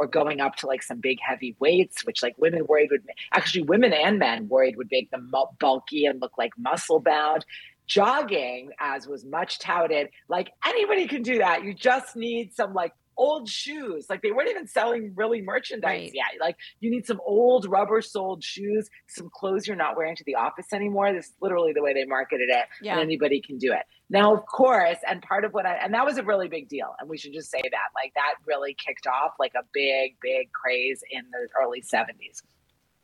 [0.00, 3.02] or going up to like some big heavy weights, which like women worried would
[3.34, 7.44] actually women and men worried would make them bulky and look like muscle bound.
[7.86, 11.64] Jogging, as was much touted, like anybody can do that.
[11.64, 14.06] You just need some like old shoes.
[14.08, 16.10] Like they weren't even selling really merchandise right.
[16.14, 16.40] yet.
[16.40, 20.36] Like you need some old rubber soled shoes, some clothes you're not wearing to the
[20.36, 21.12] office anymore.
[21.12, 22.64] This is literally the way they marketed it.
[22.80, 22.92] Yeah.
[22.92, 23.82] And anybody can do it.
[24.10, 26.94] Now, of course, and part of what I, and that was a really big deal.
[26.98, 30.52] And we should just say that, like, that really kicked off like a big, big
[30.52, 32.42] craze in the early 70s.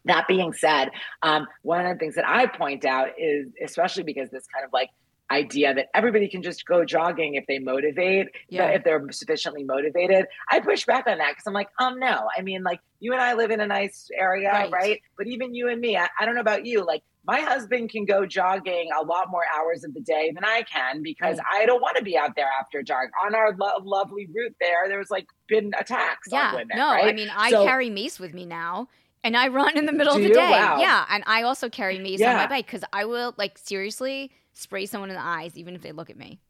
[0.04, 0.90] That being said,
[1.22, 4.72] um, one of the things that I point out is, especially because this kind of
[4.72, 4.90] like
[5.30, 8.66] idea that everybody can just go jogging if they motivate, yeah.
[8.68, 10.26] if they're sufficiently motivated.
[10.50, 12.28] I push back on that because I'm like, um, no.
[12.36, 14.70] I mean, like you and I live in a nice area, right?
[14.70, 15.00] right?
[15.18, 18.04] But even you and me, I, I, don't know about you, like my husband can
[18.04, 21.62] go jogging a lot more hours of the day than I can because right.
[21.62, 23.10] I don't want to be out there after dark.
[23.24, 27.08] On our lo- lovely route there, there's like been attacks yeah, women, No, right?
[27.08, 28.88] I mean, I so, carry mace with me now
[29.24, 30.50] and I run in the middle of the day.
[30.50, 30.78] Wow.
[30.78, 32.30] Yeah, and I also carry mace yeah.
[32.30, 35.82] on my bike because I will like seriously spray someone in the eyes even if
[35.82, 36.40] they look at me.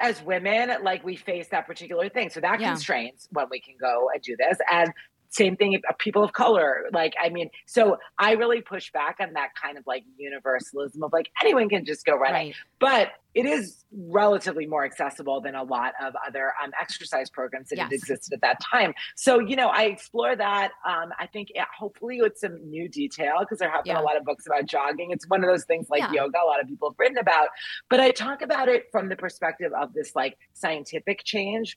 [0.00, 2.70] As women, like we face that particular thing, so that yeah.
[2.70, 4.58] constrains when we can go and do this.
[4.70, 4.92] And
[5.34, 9.32] same thing uh, people of color like i mean so i really push back on
[9.32, 12.54] that kind of like universalism of like anyone can just go running right.
[12.78, 17.76] but it is relatively more accessible than a lot of other um, exercise programs that
[17.76, 17.90] yes.
[17.90, 22.20] existed at that time so you know i explore that um, i think yeah, hopefully
[22.20, 24.02] with some new detail because there have been yeah.
[24.02, 26.12] a lot of books about jogging it's one of those things like yeah.
[26.12, 27.48] yoga a lot of people have written about
[27.90, 31.76] but i talk about it from the perspective of this like scientific change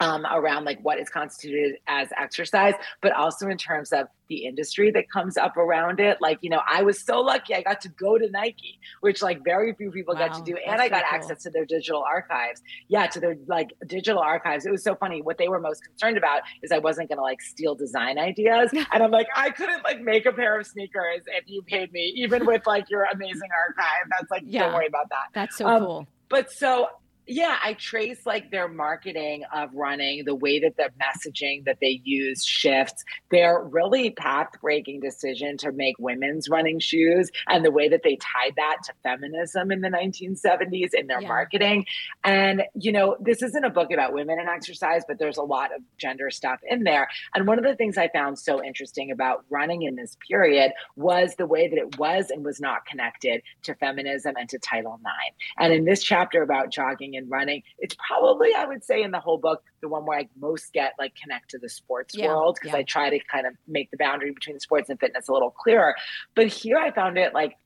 [0.00, 4.90] um, around like what is constituted as exercise, but also in terms of the industry
[4.90, 6.18] that comes up around it.
[6.20, 9.44] Like, you know, I was so lucky I got to go to Nike, which like
[9.44, 10.58] very few people wow, got to do.
[10.66, 11.18] And I got cool.
[11.18, 12.62] access to their digital archives.
[12.88, 14.66] Yeah, to their like digital archives.
[14.66, 15.22] It was so funny.
[15.22, 18.70] What they were most concerned about is I wasn't going to like steal design ideas.
[18.92, 22.12] and I'm like, I couldn't like make a pair of sneakers if you paid me,
[22.16, 24.08] even with like your amazing archive.
[24.10, 25.28] That's like, yeah, don't worry about that.
[25.32, 26.06] That's so um, cool.
[26.28, 26.88] But so
[27.26, 32.00] yeah, I trace like their marketing of running, the way that the messaging that they
[32.04, 37.88] use shifts, their really path breaking decision to make women's running shoes and the way
[37.88, 41.28] that they tied that to feminism in the 1970s in their yeah.
[41.28, 41.84] marketing.
[42.22, 45.74] And, you know, this isn't a book about women and exercise, but there's a lot
[45.74, 47.08] of gender stuff in there.
[47.34, 51.34] And one of the things I found so interesting about running in this period was
[51.36, 55.36] the way that it was and was not connected to feminism and to Title IX.
[55.58, 57.62] And in this chapter about jogging and running.
[57.78, 60.92] It's probably, I would say, in the whole book, the one where I most get
[60.98, 62.80] like connect to the sports yeah, world because yeah.
[62.80, 65.94] I try to kind of make the boundary between sports and fitness a little clearer.
[66.34, 67.56] But here I found it like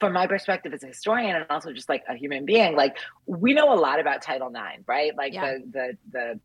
[0.00, 3.54] from my perspective as a historian and also just like a human being, like we
[3.54, 5.16] know a lot about Title IX, right?
[5.16, 5.58] Like yeah.
[5.70, 6.40] the the the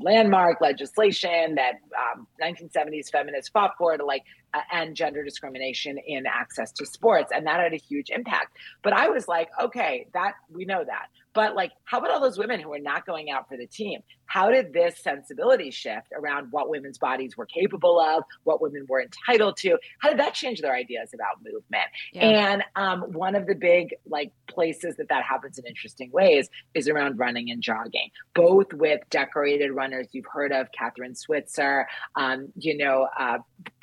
[0.00, 4.22] landmark legislation that um, 1970s feminists fought for to like
[4.54, 8.56] uh, end gender discrimination in access to sports, and that had a huge impact.
[8.82, 11.06] But I was like, okay, that we know that.
[11.34, 14.00] But like, how about all those women who are not going out for the team?
[14.26, 19.02] How did this sensibility shift around what women's bodies were capable of, what women were
[19.02, 19.78] entitled to?
[20.00, 21.84] How did that change their ideas about movement?
[22.12, 22.22] Yeah.
[22.22, 26.88] And um, one of the big like places that that happens in interesting ways is
[26.88, 32.76] around running and jogging, both with decorated runners you've heard of, Kathrine Switzer, um, you
[32.76, 33.38] know, uh,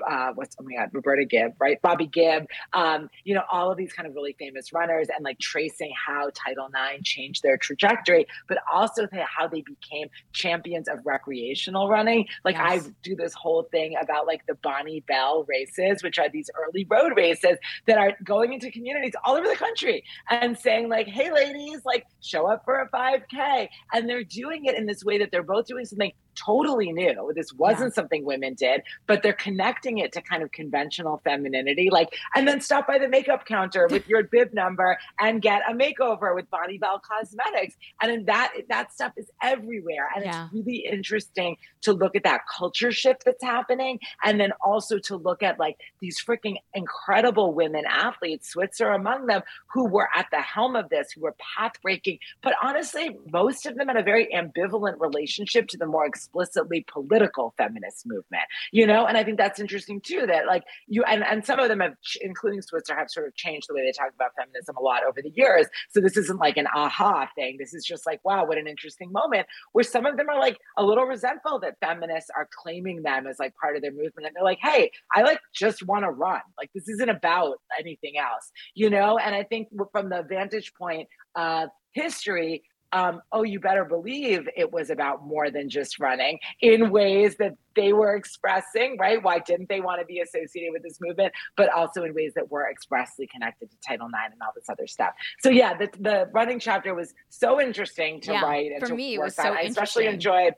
[0.09, 1.81] uh, what's oh my god, Roberta Gibb, right?
[1.81, 5.39] Bobby Gibb, um, you know, all of these kind of really famous runners, and like
[5.39, 11.89] tracing how Title IX changed their trajectory, but also how they became champions of recreational
[11.89, 12.25] running.
[12.43, 12.87] Like yes.
[12.87, 16.85] I do this whole thing about like the Bonne Bell races, which are these early
[16.89, 21.31] road races that are going into communities all over the country and saying like, "Hey,
[21.31, 25.31] ladies, like show up for a 5K," and they're doing it in this way that
[25.31, 26.11] they're both doing something
[26.43, 27.31] totally new.
[27.35, 27.95] This wasn't yeah.
[27.95, 31.89] something women did, but they're connecting it to kind of conventional femininity.
[31.91, 35.73] Like, and then stop by the makeup counter with your bib number and get a
[35.73, 37.75] makeover with Bonne Bell Cosmetics.
[38.01, 40.09] And then that that stuff is everywhere.
[40.15, 40.45] And yeah.
[40.45, 43.99] it's really interesting to look at that culture shift that's happening.
[44.23, 49.41] And then also to look at like these freaking incredible women athletes, Switzer among them,
[49.73, 52.19] who were at the helm of this, who were path breaking.
[52.41, 57.53] But honestly, most of them had a very ambivalent relationship to the more explicitly political
[57.57, 59.05] feminist movement, you know?
[59.05, 61.95] And I think that's interesting too, that like you, and, and some of them have,
[62.21, 65.21] including Switzer, have sort of changed the way they talk about feminism a lot over
[65.21, 65.67] the years.
[65.89, 67.57] So this isn't like an aha thing.
[67.59, 70.57] This is just like, wow, what an interesting moment where some of them are like
[70.77, 74.27] a little resentful that feminists are claiming them as like part of their movement.
[74.27, 76.41] And they're like, hey, I like just want to run.
[76.57, 79.17] Like this isn't about anything else, you know?
[79.17, 84.71] And I think from the vantage point of history, um, oh, you better believe it
[84.71, 89.21] was about more than just running in ways that they were expressing, right?
[89.21, 91.33] Why didn't they want to be associated with this movement?
[91.55, 94.87] But also in ways that were expressly connected to Title IX and all this other
[94.87, 95.13] stuff.
[95.39, 98.95] So yeah, the, the running chapter was so interesting to yeah, write and for to
[98.95, 100.53] me, work it was so I especially enjoyed.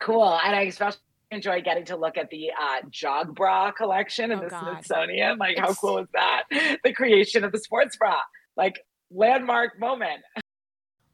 [0.00, 4.38] Cool, and I especially enjoy getting to look at the uh, jog bra collection in
[4.38, 4.62] oh, the God.
[4.62, 5.38] Smithsonian.
[5.38, 5.60] Like, it's...
[5.60, 6.44] how cool is that?
[6.84, 8.18] The creation of the sports bra,
[8.56, 10.22] like landmark moment.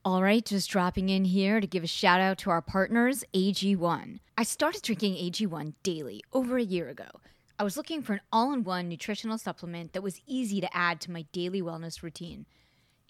[0.05, 4.19] All right, just dropping in here to give a shout out to our partners, AG1.
[4.37, 7.07] I started drinking AG1 daily over a year ago.
[7.57, 11.01] I was looking for an all in one nutritional supplement that was easy to add
[11.03, 12.47] to my daily wellness routine.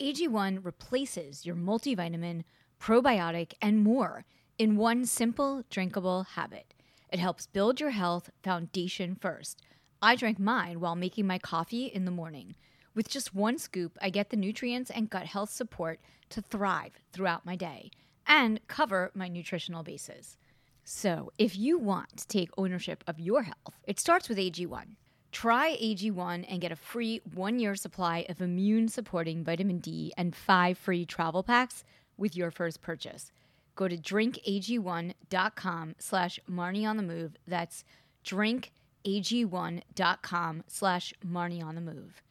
[0.02, 2.44] AG1 replaces your multivitamin,
[2.78, 4.26] probiotic, and more
[4.58, 6.74] in one simple, drinkable habit.
[7.10, 9.62] It helps build your health foundation first.
[10.02, 12.54] I drank mine while making my coffee in the morning.
[12.94, 16.00] With just one scoop, I get the nutrients and gut health support
[16.30, 17.90] to thrive throughout my day
[18.26, 20.36] and cover my nutritional bases.
[20.84, 24.96] So, if you want to take ownership of your health, it starts with AG1.
[25.30, 30.36] Try AG1 and get a free one year supply of immune supporting vitamin D and
[30.36, 31.84] five free travel packs
[32.18, 33.32] with your first purchase.
[33.74, 37.38] Go to drinkag1.com slash Marni on the move.
[37.46, 37.84] That's
[38.26, 42.22] drinkag1.com slash Marni on the move.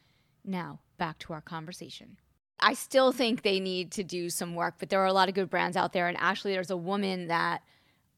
[0.44, 2.18] Now, back to our conversation.
[2.60, 5.36] I still think they need to do some work, but there are a lot of
[5.36, 6.08] good brands out there.
[6.08, 7.62] And actually, there's a woman that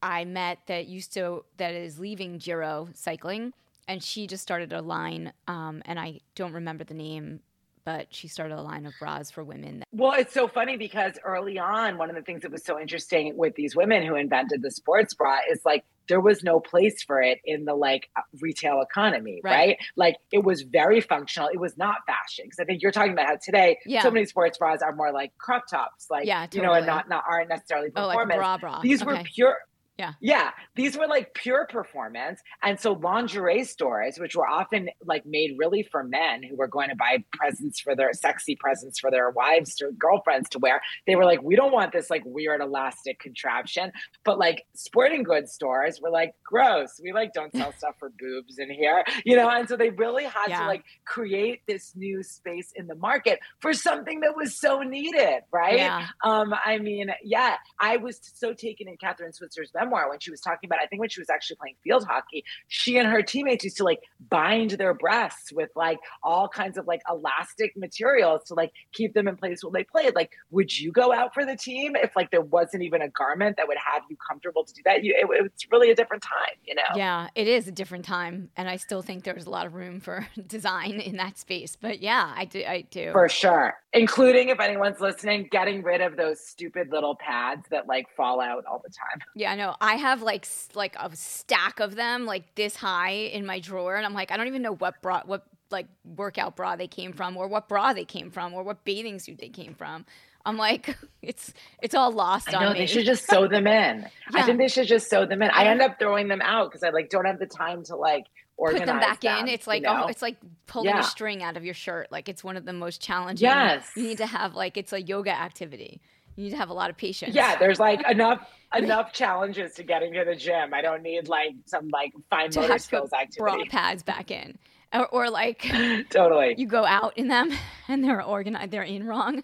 [0.01, 3.53] I met that used to, that is leaving Giro cycling,
[3.87, 7.39] and she just started a line, um, and I don't remember the name
[7.85, 9.79] but she started a line of bras for women.
[9.79, 12.79] That- Well, it's so funny because early on, one of the things that was so
[12.79, 17.03] interesting with these women who invented the sports bra is like there was no place
[17.03, 19.51] for it in the like uh, retail economy, right?
[19.51, 19.77] right?
[19.95, 21.49] Like it was very functional.
[21.49, 24.01] It was not fashion because I think you're talking about how today yeah.
[24.01, 26.61] so many sports bras are more like crop tops, like yeah, totally.
[26.61, 28.35] you know, and not not aren't necessarily performance.
[28.35, 28.81] Oh, like bra bra.
[28.81, 29.11] These okay.
[29.11, 29.57] were pure
[29.97, 30.13] yeah.
[30.21, 30.49] Yeah.
[30.75, 32.41] These were like pure performance.
[32.63, 36.89] And so lingerie stores, which were often like made really for men who were going
[36.89, 41.15] to buy presents for their sexy presents for their wives or girlfriends to wear, they
[41.15, 43.91] were like, we don't want this like weird elastic contraption.
[44.25, 46.99] But like sporting goods stores were like, gross.
[47.01, 49.49] We like don't sell stuff for boobs in here, you know?
[49.49, 50.61] And so they really had yeah.
[50.61, 55.41] to like create this new space in the market for something that was so needed,
[55.51, 55.77] right?
[55.77, 56.07] Yeah.
[56.23, 60.41] Um, I mean, yeah, I was so taken in Kathrine Switzer's memoir when she was
[60.41, 63.63] talking about, I think when she was actually playing field hockey, she and her teammates
[63.63, 68.53] used to like bind their breasts with like all kinds of like elastic materials to
[68.53, 70.15] like keep them in place while they played.
[70.15, 73.57] Like, would you go out for the team if like there wasn't even a garment
[73.57, 75.03] that would have you comfortable to do that?
[75.03, 76.81] You, it, it's really a different time, you know?
[76.95, 78.49] Yeah, it is a different time.
[78.55, 81.77] And I still think there's a lot of room for design in that space.
[81.79, 82.63] But yeah, I do.
[82.63, 83.11] I do.
[83.11, 83.75] For sure.
[83.93, 88.65] Including if anyone's listening, getting rid of those stupid little pads that like fall out
[88.65, 89.25] all the time.
[89.35, 89.72] Yeah, I know.
[89.79, 94.05] I have like like a stack of them like this high in my drawer and
[94.05, 97.35] I'm like I don't even know what bra what like workout bra they came from
[97.35, 100.05] or what bra they came from or what bathing suit they came from.
[100.45, 102.79] I'm like, it's it's all lost I know, on me.
[102.79, 104.01] They should just sew them in.
[104.01, 104.07] yeah.
[104.33, 105.49] I think they should just sew them in.
[105.49, 108.25] I end up throwing them out because I like don't have the time to like
[108.57, 109.47] organize put them back them, in.
[109.47, 110.03] It's like you know?
[110.05, 110.99] oh, it's like pulling yeah.
[110.99, 112.11] a string out of your shirt.
[112.11, 113.45] Like it's one of the most challenging.
[113.45, 116.01] Yes, you need to have like it's a yoga activity.
[116.35, 117.35] You need to have a lot of patience.
[117.35, 120.73] Yeah, there's like enough enough challenges to getting to the gym.
[120.73, 123.39] I don't need like some like fine to motor skills activity.
[123.39, 124.57] Bra pads back in.
[124.93, 125.63] Or, or like
[126.11, 127.51] totally you go out in them
[127.87, 129.43] and they're organized they're in wrong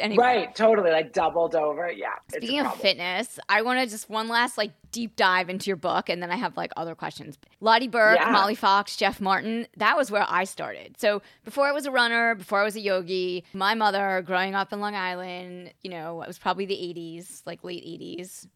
[0.00, 0.22] anyway.
[0.22, 0.90] Right, totally.
[0.90, 1.90] Like doubled over.
[1.90, 2.14] Yeah.
[2.28, 6.08] Speaking of fitness, I want to just one last like deep dive into your book,
[6.08, 7.38] and then I have like other questions.
[7.60, 8.30] Lotte Berk, yeah.
[8.30, 9.66] Molly Fox, Jeff Martin.
[9.76, 10.96] That was where I started.
[10.98, 14.72] So before I was a runner, before I was a yogi, my mother, growing up
[14.72, 18.46] in Long Island, you know, it was probably the '80s, like late '80s.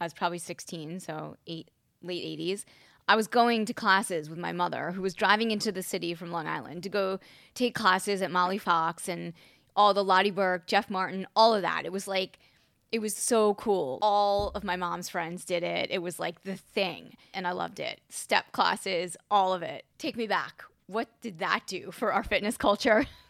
[0.00, 1.70] I was probably 16, so eight
[2.02, 2.64] late '80s.
[3.08, 6.32] I was going to classes with my mother, who was driving into the city from
[6.32, 7.20] Long Island to go
[7.54, 9.32] take classes at Molly Fox and
[9.76, 11.84] all the Lotte Berk, Jeff Martin, all of that.
[11.84, 12.38] It was like,
[12.90, 13.98] it was so cool.
[14.00, 15.90] All of my mom's friends did it.
[15.90, 17.16] It was like the thing.
[17.34, 18.00] And I loved it.
[18.08, 19.84] Step classes, all of it.
[19.98, 20.62] Take me back.
[20.86, 23.06] What did that do for our fitness culture?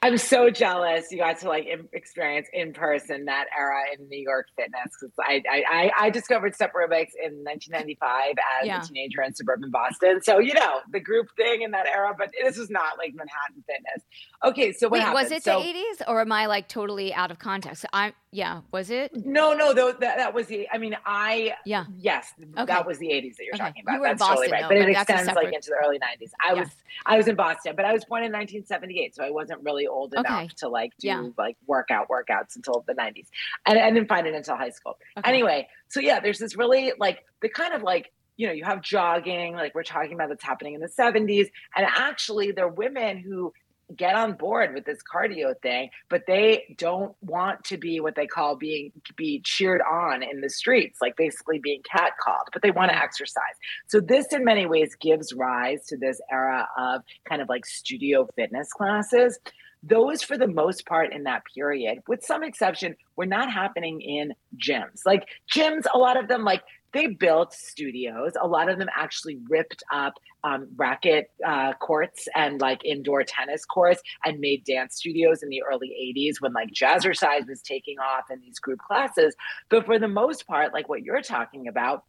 [0.00, 4.46] I'm so jealous you got to like experience in person that era in New York
[4.56, 8.80] fitness because I, I I discovered step aerobics in 1995 as yeah.
[8.80, 10.20] a teenager in suburban Boston.
[10.22, 13.64] So you know the group thing in that era, but this was not like Manhattan
[13.66, 14.04] fitness.
[14.44, 15.24] Okay, so what Wait, happened?
[15.24, 17.84] was it so, the 80s or am I like totally out of context?
[17.92, 19.10] I yeah, was it?
[19.24, 20.68] No, no, though that, that was the.
[20.70, 22.64] I mean, I yeah, yes, okay.
[22.66, 23.64] that was the '80s that you're okay.
[23.64, 23.94] talking about.
[23.94, 25.44] You that's Boston, totally right, though, but it but extends separate...
[25.44, 26.30] like into the early '90s.
[26.44, 26.58] I yes.
[26.58, 26.68] was
[27.06, 30.12] I was in Boston, but I was born in 1978, so I wasn't really old
[30.12, 30.48] enough okay.
[30.58, 31.28] to like do yeah.
[31.38, 33.28] like workout workouts until the '90s,
[33.64, 34.98] and I didn't find it until high school.
[35.24, 38.80] Anyway, so yeah, there's this really like the kind of like you know, you have
[38.80, 41.50] jogging, like we're talking about that's happening in the 70s.
[41.76, 43.52] And actually, there are women who
[43.96, 48.26] get on board with this cardio thing, but they don't want to be what they
[48.26, 52.90] call being be cheered on in the streets, like basically being catcalled, but they want
[52.90, 53.04] to mm-hmm.
[53.04, 53.42] exercise.
[53.86, 58.28] So this in many ways gives rise to this era of kind of like studio
[58.36, 59.38] fitness classes.
[59.84, 64.34] Those, for the most part, in that period, with some exception, were not happening in
[64.56, 65.02] gyms.
[65.06, 66.62] Like gyms, a lot of them, like
[66.92, 68.32] they built studios.
[68.40, 70.14] A lot of them actually ripped up
[70.44, 75.62] um, racket uh, courts and like indoor tennis courts and made dance studios in the
[75.62, 79.34] early 80s when like jazzercise was taking off and these group classes.
[79.68, 82.04] But for the most part, like what you're talking about,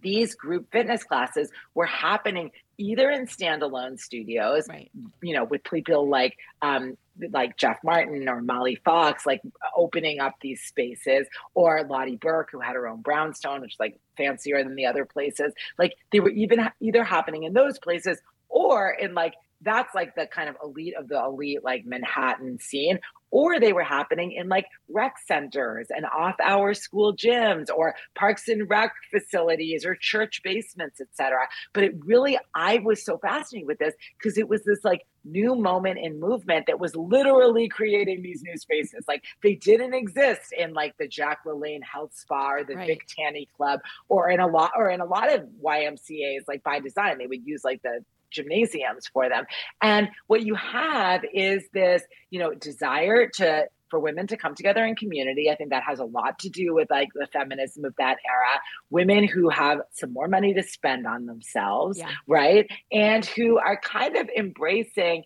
[0.00, 4.90] these group fitness classes were happening either in standalone studios, right.
[5.22, 6.96] you know, with people like um,
[7.30, 9.40] like Jeff Martin or Molly Fox, like
[9.76, 13.98] opening up these spaces, or Lotte Berk, who had her own brownstone, which is like
[14.16, 15.52] fancier than the other places.
[15.78, 20.26] Like they were even either happening in those places or in like that's like the
[20.26, 22.98] kind of elite of the elite like manhattan scene
[23.30, 28.48] or they were happening in like rec centers and off hour school gyms or parks
[28.48, 31.36] and rec facilities or church basements etc
[31.72, 35.56] but it really i was so fascinated with this because it was this like new
[35.56, 40.72] moment in movement that was literally creating these new spaces like they didn't exist in
[40.72, 42.86] like the jack lalanne health spa or the right.
[42.86, 46.78] vic tanny club or in a lot or in a lot of ymcas like by
[46.78, 49.44] design they would use like the gymnasiums for them.
[49.82, 54.84] And what you have is this, you know, desire to for women to come together
[54.84, 55.50] in community.
[55.50, 58.60] I think that has a lot to do with like the feminism of that era.
[58.90, 62.10] Women who have some more money to spend on themselves, yeah.
[62.26, 62.68] right?
[62.90, 65.24] And who are kind of embracing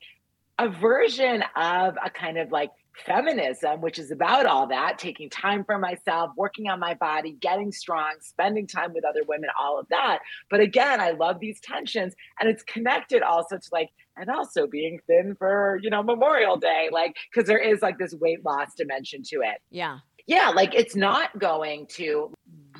[0.58, 2.70] a version of a kind of like
[3.04, 7.72] feminism, which is about all that, taking time for myself, working on my body, getting
[7.72, 10.20] strong, spending time with other women, all of that.
[10.50, 15.00] But again, I love these tensions and it's connected also to like, and also being
[15.06, 19.22] thin for, you know, Memorial Day, like, because there is like this weight loss dimension
[19.24, 19.60] to it.
[19.70, 19.98] Yeah.
[20.26, 20.50] Yeah.
[20.50, 22.32] Like it's not going to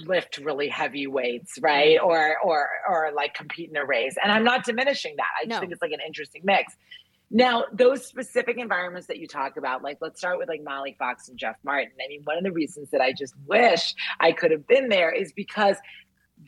[0.04, 1.98] lift really heavy weights, right?
[2.00, 4.14] Or, or, or like compete in a race.
[4.22, 5.28] And I'm not diminishing that.
[5.40, 5.60] I just no.
[5.60, 6.76] think it's like an interesting mix
[7.30, 11.28] Now, those specific environments that you talk about, like let's start with like Molly Fox
[11.28, 11.92] and Jeff Martin.
[12.04, 15.12] I mean, one of the reasons that I just wish I could have been there
[15.12, 15.76] is because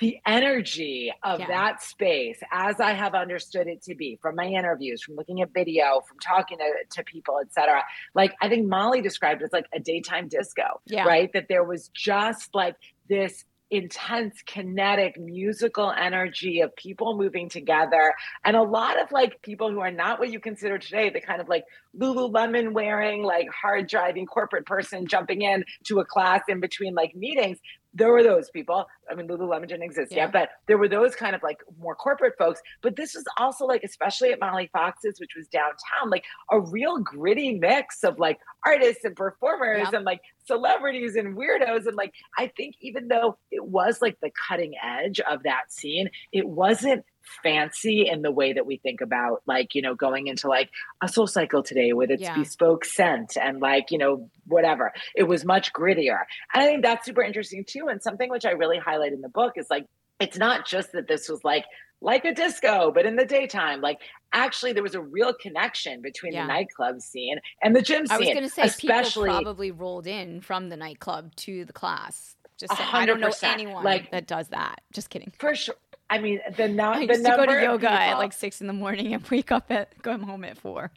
[0.01, 1.47] the energy of yeah.
[1.49, 5.53] that space, as I have understood it to be from my interviews, from looking at
[5.53, 7.83] video, from talking to, to people, etc.
[8.15, 11.05] Like I think Molly described it as like a daytime disco, yeah.
[11.05, 11.31] right?
[11.33, 12.77] That there was just like
[13.09, 18.13] this intense kinetic musical energy of people moving together.
[18.45, 21.41] And a lot of like people who are not what you consider today the kind
[21.41, 21.65] of like
[21.99, 27.15] lululemon wearing like hard driving corporate person jumping in to a class in between like
[27.17, 27.59] meetings
[27.95, 28.87] there were those people.
[29.11, 30.25] I mean, Lululemon didn't exist yeah.
[30.25, 32.61] yet, but there were those kind of like more corporate folks.
[32.83, 36.99] But this was also like, especially at Molly Fox's, which was downtown, like a real
[36.99, 39.93] gritty mix of like artists and performers yep.
[39.93, 41.87] and like celebrities and weirdos.
[41.87, 46.09] And like, I think even though it was like the cutting edge of that scene,
[46.33, 47.05] it wasn't
[47.43, 50.71] fancy in the way that we think about like you know going into like
[51.03, 52.37] a soul cycle today with its yeah.
[52.37, 56.21] bespoke scent and like you know whatever it was much grittier
[56.55, 59.29] and i think that's super interesting too and something which i really highlight in the
[59.29, 59.87] book is like
[60.21, 61.65] it's not just that this was like
[62.01, 63.99] like a disco but in the daytime like
[64.33, 66.43] actually there was a real connection between yeah.
[66.43, 69.71] the nightclub scene and the gym scene i was going to say especially people probably
[69.71, 74.11] rolled in from the nightclub to the class just saying, I don't know anyone like,
[74.13, 74.83] that does that.
[74.93, 75.33] Just kidding.
[75.39, 75.75] For sure.
[76.13, 78.61] I mean, the, no, I used the to go to yoga people, at like six
[78.61, 80.93] in the morning and wake up at go home at four.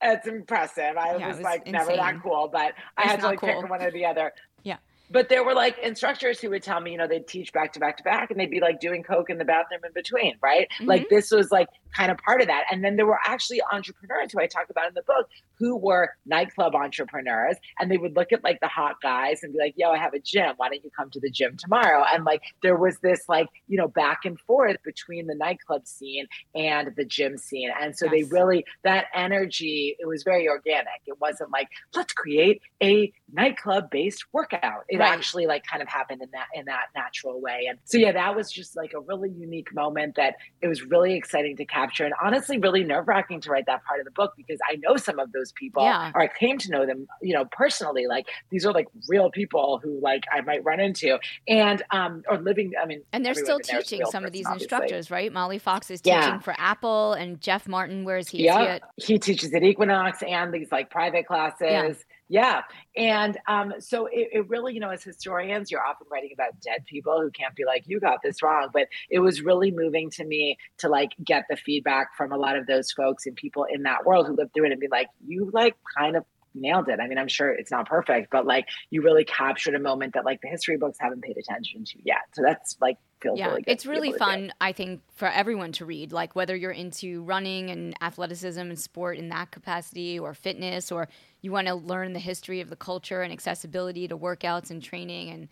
[0.00, 0.96] It's impressive.
[0.96, 1.72] I yeah, was, was, like insane.
[1.72, 3.60] never that cool, but I had to like cool.
[3.60, 4.32] pick one or the other.
[4.62, 4.78] Yeah
[5.10, 7.80] but there were like instructors who would tell me, you know, they'd teach back to
[7.80, 10.68] back to back and they'd be like doing coke in the bathroom in between, right?
[10.74, 10.86] Mm-hmm.
[10.86, 12.64] Like this was like kind of part of that.
[12.70, 15.28] And then there were actually entrepreneurs who I talk about in the book
[15.58, 19.58] who were nightclub entrepreneurs and they would look at like the hot guys and be
[19.58, 20.54] like, yo, I have a gym.
[20.56, 22.04] Why don't you come to the gym tomorrow?
[22.12, 26.26] And like there was this like, you know, back and forth between the nightclub scene
[26.54, 27.70] and the gym scene.
[27.80, 28.12] And so yes.
[28.12, 31.02] they really, that energy, it was very organic.
[31.06, 34.84] It wasn't like, let's create a nightclub based workout.
[34.88, 35.12] It right.
[35.12, 37.66] actually like kind of happened in that in that natural way.
[37.68, 41.14] And so yeah, that was just like a really unique moment that it was really
[41.14, 44.32] exciting to capture and honestly really nerve wracking to write that part of the book
[44.36, 46.12] because I know some of those people yeah.
[46.14, 48.06] or I came to know them, you know, personally.
[48.06, 51.18] Like these are like real people who like I might run into
[51.48, 54.64] and um or living I mean And they're still teaching some person, of these obviously.
[54.64, 55.32] instructors, right?
[55.32, 56.38] Molly Fox is teaching yeah.
[56.38, 58.44] for Apple and Jeff Martin, where is he?
[58.44, 58.78] Yeah.
[58.96, 61.58] He, he teaches at Equinox and these like private classes.
[61.60, 61.92] Yeah.
[62.28, 62.62] Yeah.
[62.96, 66.84] And um, so it, it, really, you know, as historians, you're often writing about dead
[66.86, 68.68] people who can't be like, you got this wrong.
[68.72, 72.56] But it was really moving to me to like get the feedback from a lot
[72.56, 75.08] of those folks and people in that world who lived through it and be like,
[75.26, 77.00] you like kind of nailed it.
[77.00, 80.24] I mean, I'm sure it's not perfect, but like you really captured a moment that
[80.24, 82.22] like the history books haven't paid attention to yet.
[82.32, 83.70] So that's like feels yeah, really good.
[83.70, 86.12] It's really fun, I think, for everyone to read.
[86.12, 91.08] Like whether you're into running and athleticism and sport in that capacity or fitness or
[91.40, 95.30] you want to learn the history of the culture and accessibility to workouts and training
[95.30, 95.48] and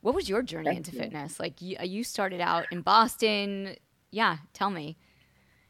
[0.00, 0.98] what was your journey Thank into you.
[1.00, 1.40] fitness?
[1.40, 3.74] Like you, uh, you started out in Boston.
[4.12, 4.96] Yeah, tell me.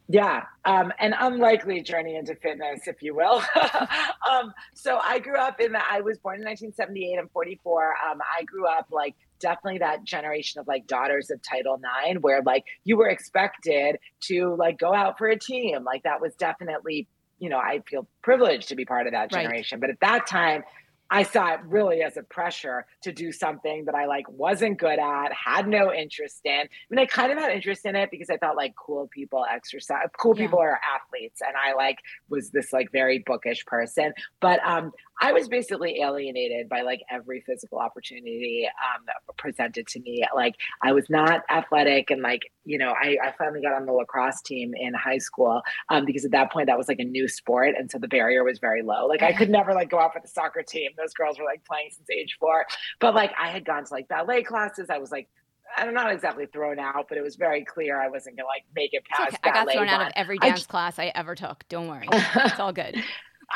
[0.08, 3.42] Yeah, um, an unlikely journey into fitness, if you will.
[4.30, 5.80] um, so I grew up in the.
[5.80, 7.18] I was born in 1978.
[7.18, 7.94] I'm 44.
[8.10, 12.40] Um, I grew up like definitely that generation of like daughters of Title IX, where
[12.42, 15.82] like you were expected to like go out for a team.
[15.82, 17.08] Like that was definitely,
[17.40, 19.80] you know, I feel privileged to be part of that generation.
[19.80, 19.88] Right.
[19.88, 20.62] But at that time,
[21.10, 24.98] I saw it really as a pressure to do something that I like wasn't good
[24.98, 26.60] at, had no interest in.
[26.60, 29.44] I mean, I kind of had interest in it because I thought like cool people
[29.50, 30.44] exercise, cool yeah.
[30.44, 31.98] people are athletes, and I like
[32.28, 34.12] was this like very bookish person.
[34.40, 39.06] But um, I was basically alienated by like every physical opportunity um,
[39.38, 40.24] presented to me.
[40.34, 43.92] Like I was not athletic, and like you know, I, I finally got on the
[43.92, 47.28] lacrosse team in high school um, because at that point that was like a new
[47.28, 49.06] sport, and so the barrier was very low.
[49.06, 50.90] Like I could never like go out for the soccer team.
[50.98, 52.66] Those girls were like playing since age four,
[53.00, 54.90] but like I had gone to like ballet classes.
[54.90, 55.28] I was like
[55.76, 58.90] I'm not exactly thrown out, but it was very clear I wasn't gonna like make
[58.92, 59.34] it past.
[59.34, 59.50] Okay.
[59.50, 61.64] I got thrown out of every dance I, class I ever took.
[61.68, 63.02] Don't worry, it's all good.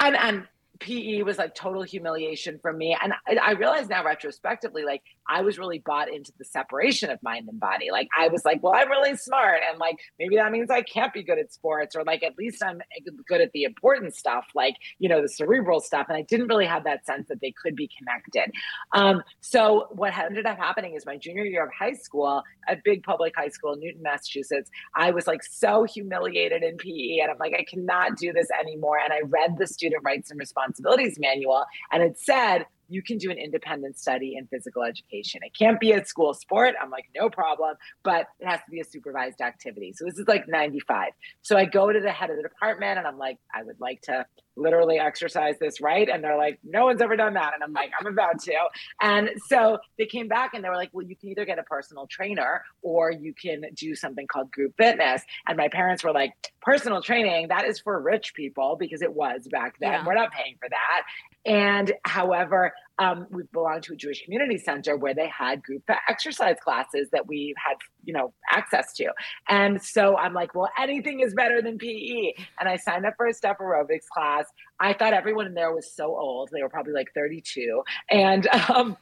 [0.01, 0.47] and, and
[0.81, 2.97] PE was like total humiliation for me.
[3.01, 7.23] And I, I realize now retrospectively, like I was really bought into the separation of
[7.23, 7.91] mind and body.
[7.91, 9.61] Like I was like, well, I'm really smart.
[9.69, 12.63] And like maybe that means I can't be good at sports or like at least
[12.63, 12.83] I'm
[13.27, 16.07] good at the important stuff, like, you know, the cerebral stuff.
[16.09, 18.53] And I didn't really have that sense that they could be connected.
[18.95, 23.03] Um, so what ended up happening is my junior year of high school, at big
[23.03, 27.19] public high school in Newton, Massachusetts, I was like so humiliated in PE.
[27.23, 28.99] And I'm like, I cannot do this anymore.
[28.99, 33.31] And I read the student rights and responsibilities manual and it said you can do
[33.31, 35.41] an independent study in physical education.
[35.45, 36.75] It can't be a school sport.
[36.81, 39.93] I'm like, no problem, but it has to be a supervised activity.
[39.97, 41.13] So this is like 95.
[41.43, 44.03] So I go to the head of the department and I'm like, I would like
[44.03, 44.27] to
[44.57, 46.09] literally exercise this right.
[46.09, 47.55] And they're like, no one's ever done that.
[47.55, 48.55] And I'm like, I'm about to.
[49.01, 51.63] And so they came back and they were like, well, you can either get a
[51.63, 55.23] personal trainer or you can do something called group fitness.
[55.47, 59.49] And my parents were like, personal training, that is for rich people because it was
[59.51, 59.93] back then.
[59.93, 60.07] Yeah.
[60.07, 61.03] We're not paying for that.
[61.47, 66.57] And however, um, we belonged to a Jewish community center where they had group exercise
[66.63, 69.07] classes that we had, you know, access to.
[69.49, 72.35] And so I'm like, well, anything is better than PE.
[72.59, 74.45] And I signed up for a step aerobics class.
[74.79, 76.51] I thought everyone in there was so old.
[76.53, 77.83] They were probably like 32.
[78.11, 78.99] And um,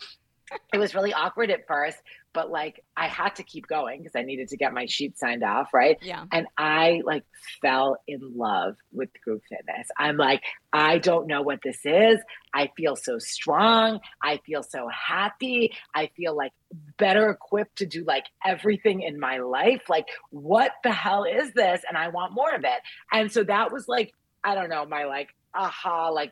[0.73, 1.99] it was really awkward at first
[2.39, 5.43] but like I had to keep going because I needed to get my sheet signed
[5.43, 5.99] off, right?
[6.01, 6.25] Yeah.
[6.31, 7.25] And I like
[7.61, 9.89] fell in love with group fitness.
[9.99, 12.19] I'm like, I don't know what this is.
[12.55, 13.99] I feel so strong.
[14.23, 15.73] I feel so happy.
[15.97, 16.53] I feel like
[16.97, 19.83] better equipped to do like everything in my life.
[19.89, 21.83] Like, what the hell is this?
[21.89, 22.81] And I want more of it.
[23.11, 24.15] And so that was like,
[24.45, 26.31] I don't know, my like aha, like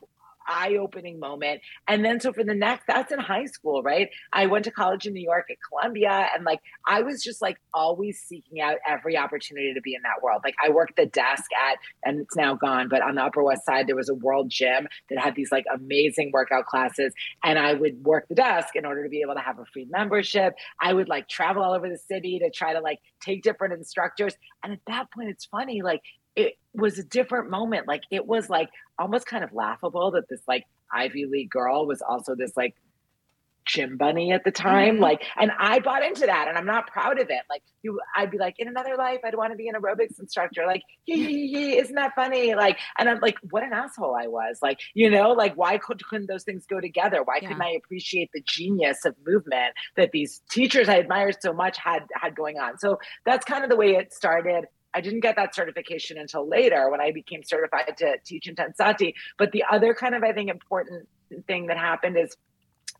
[0.48, 1.60] eye opening moment.
[1.88, 4.08] And then, so for the next, that's in high school, right?
[4.32, 7.56] I went to college in New York at Columbia, and like I was just like
[7.74, 10.42] always seeking out every opportunity to be in that world.
[10.44, 13.64] Like I worked the desk at, and it's now gone, but on the Upper West
[13.64, 17.12] Side, there was a world gym that had these like amazing workout classes.
[17.42, 19.86] And I would work the desk in order to be able to have a free
[19.90, 20.54] membership.
[20.80, 24.34] I would like travel all over the city to try to like take different instructors.
[24.62, 26.02] And at that point, it's funny, like
[26.36, 27.88] it was a different moment.
[27.88, 28.68] Like it was like
[28.98, 32.74] almost kind of laughable that this like Ivy League girl was also this like
[33.66, 34.94] gym bunny at the time.
[34.94, 35.02] Mm-hmm.
[35.02, 37.42] Like, and I bought into that and I'm not proud of it.
[37.50, 40.64] Like you, I'd be like, in another life, I'd want to be an aerobics instructor.
[40.66, 42.54] Like, isn't that funny?
[42.54, 44.58] Like, and I'm like, what an asshole I was.
[44.62, 47.22] Like, you know, like why could, couldn't those things go together?
[47.24, 47.48] Why yeah.
[47.48, 52.04] couldn't I appreciate the genius of movement that these teachers I admired so much had,
[52.14, 52.78] had going on?
[52.78, 54.66] So that's kind of the way it started.
[54.96, 59.12] I didn't get that certification until later when I became certified to teach in intensati.
[59.36, 61.06] But the other kind of, I think, important
[61.46, 62.34] thing that happened is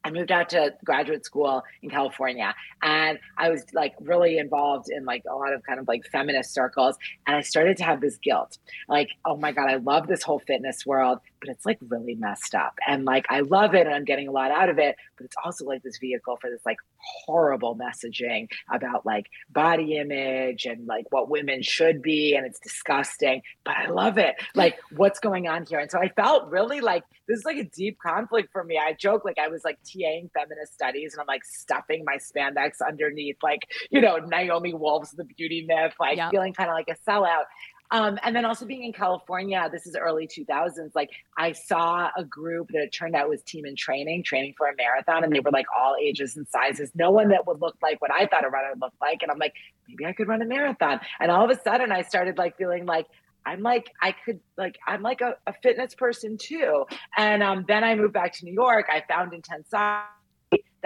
[0.05, 5.05] I moved out to graduate school in California and I was like really involved in
[5.05, 6.97] like a lot of kind of like feminist circles.
[7.27, 10.39] And I started to have this guilt like, oh my God, I love this whole
[10.39, 12.79] fitness world, but it's like really messed up.
[12.87, 15.37] And like, I love it and I'm getting a lot out of it, but it's
[15.45, 16.79] also like this vehicle for this like
[17.25, 22.35] horrible messaging about like body image and like what women should be.
[22.37, 24.37] And it's disgusting, but I love it.
[24.55, 25.79] Like, what's going on here?
[25.79, 28.79] And so I felt really like this is like a deep conflict for me.
[28.79, 32.77] I joke like I was like, TAing feminist studies and I'm like stuffing my spandex
[32.87, 36.31] underneath like, you know, Naomi Wolf's The Beauty Myth, like yep.
[36.31, 37.45] feeling kind of like a sellout.
[37.91, 40.95] Um, and then also being in California, this is early 2000s.
[40.95, 44.67] Like I saw a group that it turned out was team in training, training for
[44.67, 46.91] a marathon, and they were like all ages and sizes.
[46.95, 49.23] No one that would look like what I thought a runner would look like.
[49.23, 49.55] And I'm like,
[49.89, 51.01] maybe I could run a marathon.
[51.21, 53.07] And all of a sudden, I started like feeling like
[53.45, 56.85] I'm like, I could like, I'm like a, a fitness person too.
[57.17, 58.87] And um, then I moved back to New York.
[58.91, 59.69] I found Intense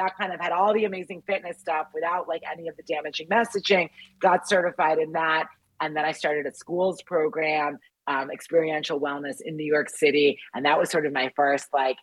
[0.00, 3.28] that kind of had all the amazing fitness stuff without like any of the damaging
[3.28, 3.90] messaging,
[4.20, 5.46] got certified in that.
[5.80, 10.38] And then I started a schools program, um, experiential wellness in New York City.
[10.54, 11.96] And that was sort of my first like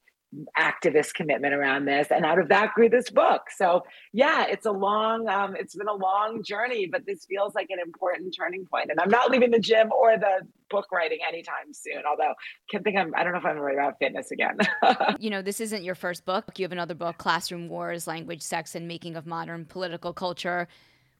[0.59, 4.71] activist commitment around this and out of that grew this book so yeah it's a
[4.71, 8.91] long um, it's been a long journey but this feels like an important turning point.
[8.91, 12.33] and i'm not leaving the gym or the book writing anytime soon although
[12.69, 14.57] can't think i'm i don't know if i'm write about fitness again
[15.19, 18.75] you know this isn't your first book you have another book classroom wars language sex
[18.75, 20.67] and making of modern political culture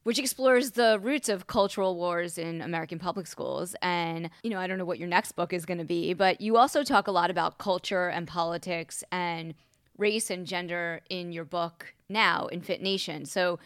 [0.04, 3.74] which explores the roots of cultural wars in American public schools.
[3.82, 6.40] And, you know, I don't know what your next book is going to be, but
[6.40, 9.54] you also talk a lot about culture and politics and
[9.98, 13.26] race and gender in your book now in Fit Nation.
[13.26, 13.58] So,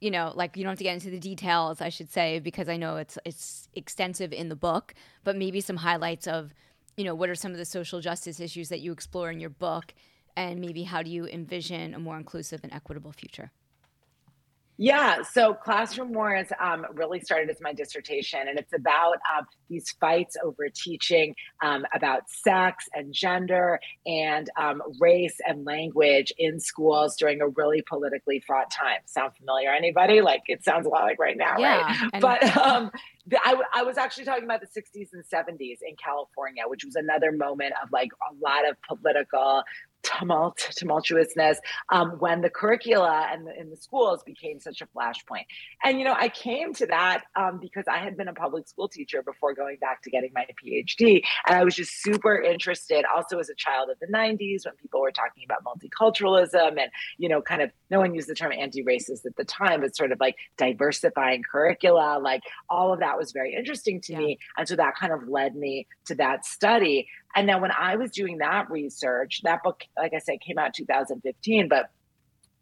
[0.00, 2.68] you know, like you don't have to get into the details, I should say, because
[2.68, 4.94] I know it's it's extensive in the book,
[5.24, 6.52] but maybe some highlights of,
[6.96, 9.50] you know, what are some of the social justice issues that you explore in your
[9.50, 9.94] book
[10.36, 13.50] and maybe how do you envision a more inclusive and equitable future?
[14.78, 19.90] Yeah, so Classroom Wars um, really started as my dissertation, and it's about um, these
[20.00, 27.16] fights over teaching um, about sex and gender and um, race and language in schools
[27.16, 28.98] during a really politically fraught time.
[29.04, 29.70] Sound familiar?
[29.70, 30.22] Anybody?
[30.22, 32.10] Like it sounds a lot like right now, yeah, right?
[32.14, 32.90] And- but um,
[33.44, 37.30] I, I was actually talking about the 60s and 70s in California, which was another
[37.30, 39.62] moment of like a lot of political
[40.02, 41.56] tumult, tumultuousness
[41.90, 45.44] um, when the curricula and in the schools became such a flashpoint.
[45.84, 48.88] And you know, I came to that um, because I had been a public school
[48.88, 53.04] teacher before going back to getting my PhD, and I was just super interested.
[53.14, 57.28] Also, as a child of the '90s, when people were talking about multiculturalism and you
[57.28, 60.20] know, kind of no one used the term anti-racist at the time, but sort of
[60.20, 64.18] like diversifying curricula, like all of that was very interesting to yeah.
[64.18, 67.08] me, and so that kind of led me to that study.
[67.34, 70.74] And then when I was doing that research, that book, like I said, came out
[70.74, 71.90] 2015, but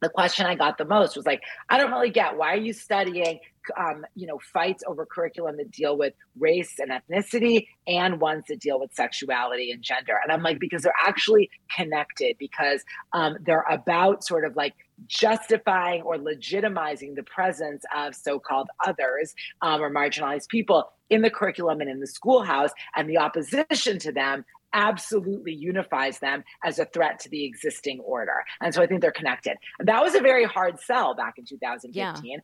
[0.01, 2.73] the question I got the most was like, I don't really get why are you
[2.73, 3.41] studying,
[3.77, 8.61] um, you know, fights over curriculum that deal with race and ethnicity and ones that
[8.61, 10.18] deal with sexuality and gender.
[10.23, 14.75] And I'm like, because they're actually connected because um, they're about sort of like
[15.07, 21.81] justifying or legitimizing the presence of so-called others um, or marginalized people in the curriculum
[21.81, 27.18] and in the schoolhouse and the opposition to them absolutely unifies them as a threat
[27.21, 28.45] to the existing order.
[28.61, 29.57] And so I think they're connected.
[29.81, 32.31] That was a very hard sell back in 2015.
[32.31, 32.41] Yeah.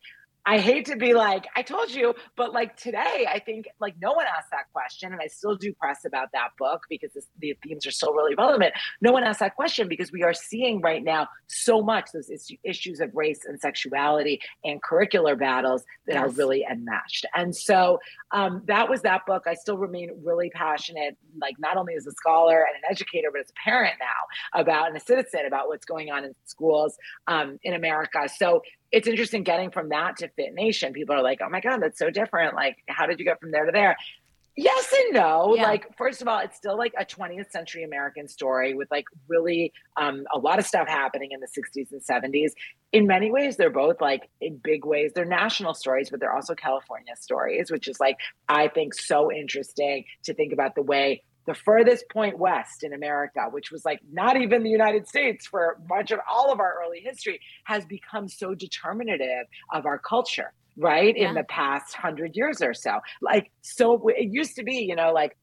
[0.47, 4.13] I hate to be like, I told you, but like today, I think like no
[4.13, 5.11] one asked that question.
[5.11, 8.33] And I still do press about that book because this, the themes are still really
[8.33, 8.73] relevant.
[9.01, 12.31] No one asked that question because we are seeing right now so much those
[12.63, 16.23] issues of race and sexuality and curricular battles that yes.
[16.23, 17.25] are really enmeshed.
[17.35, 17.99] And so
[18.31, 19.43] um, that was that book.
[19.47, 23.41] I still remain really passionate, like not only as a scholar and an educator, but
[23.41, 27.59] as a parent now about and a citizen about what's going on in schools um,
[27.63, 28.29] in America.
[28.33, 28.61] So
[28.91, 30.93] it's interesting getting from that to Fit Nation.
[30.93, 32.55] People are like, oh my God, that's so different.
[32.55, 33.97] Like, how did you get from there to there?
[34.59, 35.53] Yes and no.
[35.55, 35.63] Yeah.
[35.63, 39.71] Like, first of all, it's still like a 20th century American story with like really
[39.97, 42.53] um, a lot of stuff happening in the 60s and 70s.
[42.91, 46.55] In many ways, they're both like in big ways, they're national stories, but they're also
[46.55, 48.17] California stories, which is like,
[48.49, 53.39] I think, so interesting to think about the way the furthest point west in America,
[53.49, 56.99] which was like not even the United States for much of all of our early
[56.99, 61.15] history, has become so determinative of our culture, right?
[61.17, 61.29] Yeah.
[61.29, 62.99] In the past hundred years or so.
[63.21, 65.37] Like, so it used to be, you know, like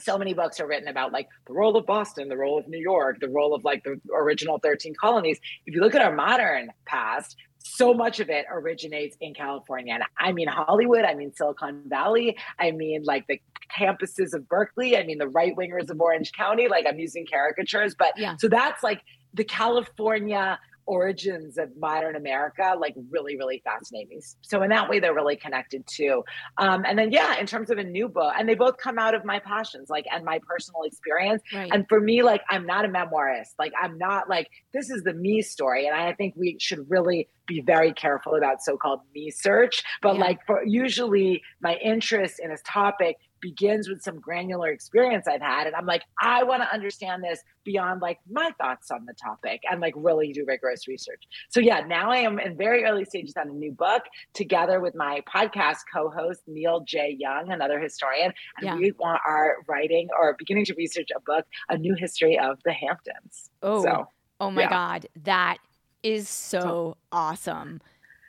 [0.00, 2.80] so many books are written about like the role of Boston, the role of New
[2.80, 5.38] York, the role of like the original 13 colonies.
[5.64, 9.94] If you look at our modern past, so much of it originates in California.
[9.94, 13.40] And I mean Hollywood, I mean Silicon Valley, I mean like the
[13.76, 16.68] campuses of Berkeley, I mean the right wingers of Orange County.
[16.68, 18.36] Like I'm using caricatures, but yeah.
[18.38, 19.02] so that's like
[19.34, 20.58] the California
[20.90, 24.20] origins of modern America like really, really fascinating.
[24.42, 26.24] So in that way, they're really connected too.
[26.58, 29.14] Um, and then yeah, in terms of a new book, and they both come out
[29.14, 31.42] of my passions, like and my personal experience.
[31.54, 31.70] Right.
[31.72, 33.54] And for me, like I'm not a memoirist.
[33.56, 37.28] Like I'm not like this is the me story, and I think we should really
[37.46, 39.84] be very careful about so-called me search.
[40.02, 40.20] But yeah.
[40.20, 45.66] like for usually my interest in a topic begins with some granular experience I've had.
[45.66, 49.62] And I'm like, I want to understand this beyond like my thoughts on the topic
[49.70, 51.22] and like really do rigorous research.
[51.48, 54.02] So yeah, now I am in very early stages on a new book
[54.34, 57.16] together with my podcast co-host Neil J.
[57.18, 58.32] Young, another historian.
[58.58, 58.76] And yeah.
[58.76, 63.50] we are writing or beginning to research a book, a new history of the Hamptons.
[63.62, 64.06] Oh, so,
[64.40, 64.70] oh my yeah.
[64.70, 65.06] God.
[65.24, 65.58] That
[66.02, 67.80] is so, so awesome.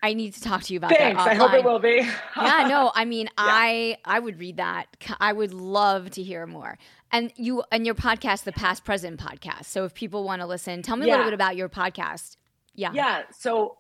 [0.04, 1.24] I need to talk to you about Thanks.
[1.24, 1.30] that.
[1.30, 1.32] Offline.
[1.32, 2.08] I hope it will be.
[2.38, 3.46] yeah, no, I mean, yeah.
[3.46, 4.88] I I would read that.
[5.20, 6.78] I would love to hear more.
[7.12, 9.66] And you and your podcast, the Past Present podcast.
[9.66, 11.16] So if people want to listen, tell me yeah.
[11.16, 12.38] a little bit about your podcast.
[12.74, 12.92] Yeah.
[12.94, 13.24] Yeah.
[13.38, 13.78] So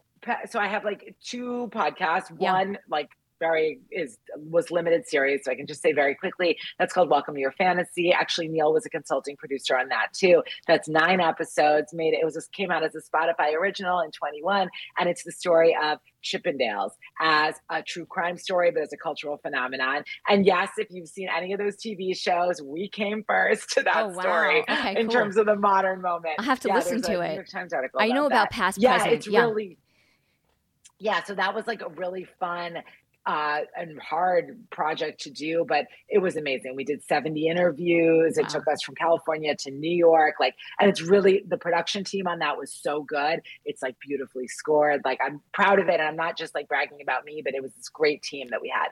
[0.49, 2.29] so I have like two podcasts.
[2.31, 3.09] One like
[3.41, 6.57] very is was limited series, so I can just say very quickly.
[6.79, 8.13] That's called Welcome to Your Fantasy.
[8.13, 10.43] Actually, Neil was a consulting producer on that too.
[10.67, 11.93] That's nine episodes.
[11.93, 14.69] Made it was just came out as a Spotify original in 21,
[14.99, 19.37] and it's the story of Chippendales as a true crime story, but as a cultural
[19.37, 20.03] phenomenon.
[20.29, 23.97] And yes, if you've seen any of those TV shows, we came first to that
[23.97, 24.21] oh, wow.
[24.21, 25.15] story okay, in cool.
[25.15, 26.35] terms of the modern moment.
[26.37, 27.29] I'll have to yeah, listen to it.
[27.29, 29.13] New York Times article I know about past, yeah, present.
[29.13, 29.41] It's yeah.
[29.41, 29.77] really
[31.01, 32.77] yeah, so that was like a really fun
[33.25, 36.75] uh, and hard project to do, but it was amazing.
[36.75, 38.37] We did 70 interviews.
[38.37, 38.49] It wow.
[38.49, 40.35] took us from California to New York.
[40.39, 43.41] Like, and it's really the production team on that was so good.
[43.63, 45.01] It's like beautifully scored.
[45.05, 45.99] Like, I'm proud of it.
[45.99, 48.61] And I'm not just like bragging about me, but it was this great team that
[48.61, 48.87] we had.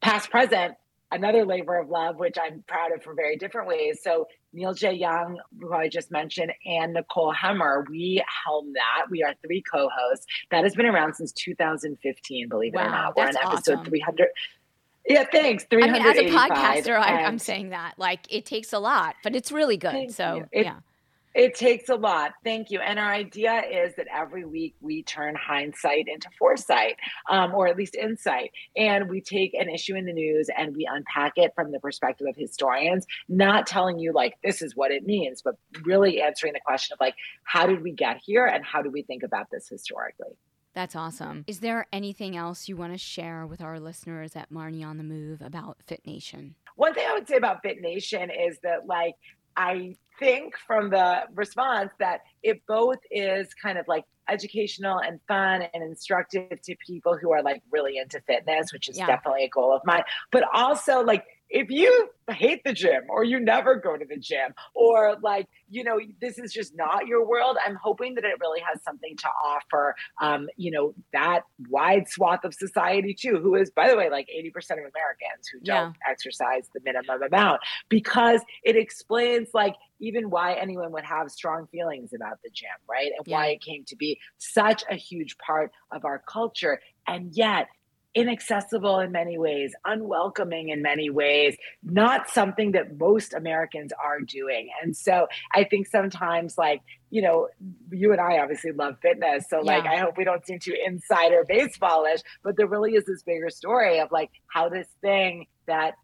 [0.00, 0.76] Past present,
[1.10, 4.00] another labor of love, which I'm proud of for very different ways.
[4.02, 4.92] So Neil J.
[4.92, 9.06] Young, who I just mentioned, and Nicole Hemmer, we helm that.
[9.10, 10.26] We are three co-hosts.
[10.50, 13.16] That has been around since 2015, believe wow, it or not.
[13.16, 13.84] We're on episode awesome.
[13.84, 14.28] 300.
[15.06, 15.66] Yeah, thanks.
[15.70, 19.36] I mean, as a podcaster, I, am saying that like it takes a lot, but
[19.36, 20.12] it's really good.
[20.12, 20.76] so yeah.
[21.34, 22.32] It takes a lot.
[22.44, 22.80] Thank you.
[22.80, 26.96] And our idea is that every week we turn hindsight into foresight,
[27.28, 28.52] um, or at least insight.
[28.76, 32.28] And we take an issue in the news and we unpack it from the perspective
[32.28, 36.60] of historians, not telling you like this is what it means, but really answering the
[36.64, 39.68] question of like, how did we get here and how do we think about this
[39.68, 40.36] historically?
[40.74, 41.44] That's awesome.
[41.46, 45.04] Is there anything else you want to share with our listeners at Marnie on the
[45.04, 46.56] Move about Fit Nation?
[46.76, 49.14] One thing I would say about Fit Nation is that, like,
[49.56, 55.62] I think from the response that it both is kind of like educational and fun
[55.74, 59.06] and instructive to people who are like really into fitness, which is yeah.
[59.06, 63.38] definitely a goal of mine, but also like if you hate the gym or you
[63.38, 67.56] never go to the gym or like you know this is just not your world
[67.66, 72.44] i'm hoping that it really has something to offer um, you know that wide swath
[72.44, 76.10] of society too who is by the way like 80% of americans who don't yeah.
[76.10, 82.12] exercise the minimum amount because it explains like even why anyone would have strong feelings
[82.14, 83.36] about the gym right and yeah.
[83.36, 87.68] why it came to be such a huge part of our culture and yet
[88.14, 94.68] inaccessible in many ways, unwelcoming in many ways, not something that most Americans are doing.
[94.82, 97.48] And so I think sometimes, like, you know,
[97.90, 99.46] you and I obviously love fitness.
[99.48, 99.72] So, yeah.
[99.72, 103.50] like, I hope we don't seem too insider baseballish, but there really is this bigger
[103.50, 105.94] story of like how this thing that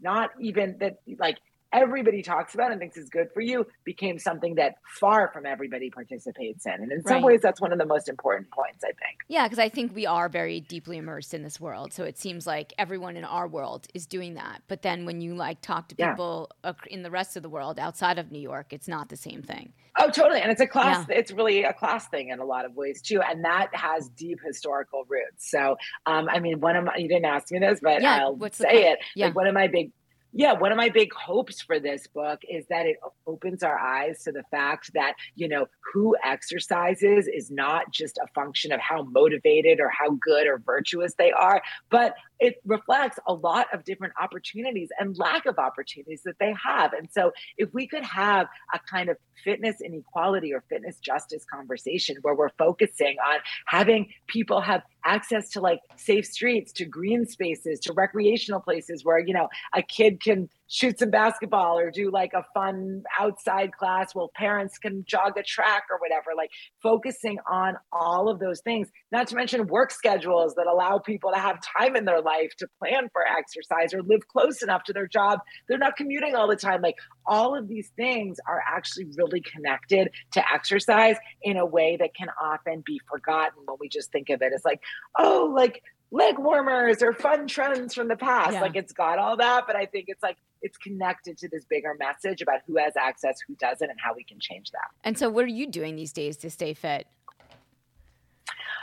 [0.00, 1.38] not even that, like,
[1.72, 5.90] everybody talks about and thinks is good for you became something that far from everybody
[5.90, 6.74] participates in.
[6.74, 7.24] And in some right.
[7.24, 9.20] ways, that's one of the most important points, I think.
[9.28, 11.92] Yeah, because I think we are very deeply immersed in this world.
[11.92, 14.62] So it seems like everyone in our world is doing that.
[14.68, 16.72] But then when you like talk to people yeah.
[16.90, 19.72] in the rest of the world outside of New York, it's not the same thing.
[19.98, 20.40] Oh, totally.
[20.40, 21.16] And it's a class, yeah.
[21.16, 23.20] it's really a class thing in a lot of ways too.
[23.20, 25.50] And that has deep historical roots.
[25.50, 28.38] So, um, I mean, one of my, you didn't ask me this, but yeah, I'll
[28.52, 29.00] say it.
[29.14, 29.26] Yeah.
[29.26, 29.92] Like one of my big
[30.32, 34.22] yeah, one of my big hopes for this book is that it opens our eyes
[34.24, 39.02] to the fact that, you know, who exercises is not just a function of how
[39.02, 44.14] motivated or how good or virtuous they are, but it reflects a lot of different
[44.20, 46.94] opportunities and lack of opportunities that they have.
[46.94, 52.16] And so, if we could have a kind of fitness inequality or fitness justice conversation
[52.22, 57.80] where we're focusing on having people have access to like safe streets, to green spaces,
[57.80, 62.32] to recreational places where, you know, a kid can shoot some basketball or do like
[62.34, 66.50] a fun outside class while parents can jog a track or whatever like
[66.82, 71.38] focusing on all of those things not to mention work schedules that allow people to
[71.38, 75.06] have time in their life to plan for exercise or live close enough to their
[75.06, 75.40] job.
[75.68, 76.80] They're not commuting all the time.
[76.80, 76.96] Like
[77.26, 82.28] all of these things are actually really connected to exercise in a way that can
[82.42, 84.80] often be forgotten when we just think of it as like
[85.18, 85.82] oh like
[86.12, 88.52] leg warmers or fun trends from the past.
[88.52, 88.60] Yeah.
[88.60, 91.96] Like it's got all that, but I think it's like it's connected to this bigger
[91.98, 94.88] message about who has access, who doesn't, and how we can change that.
[95.02, 97.08] And so, what are you doing these days to stay fit?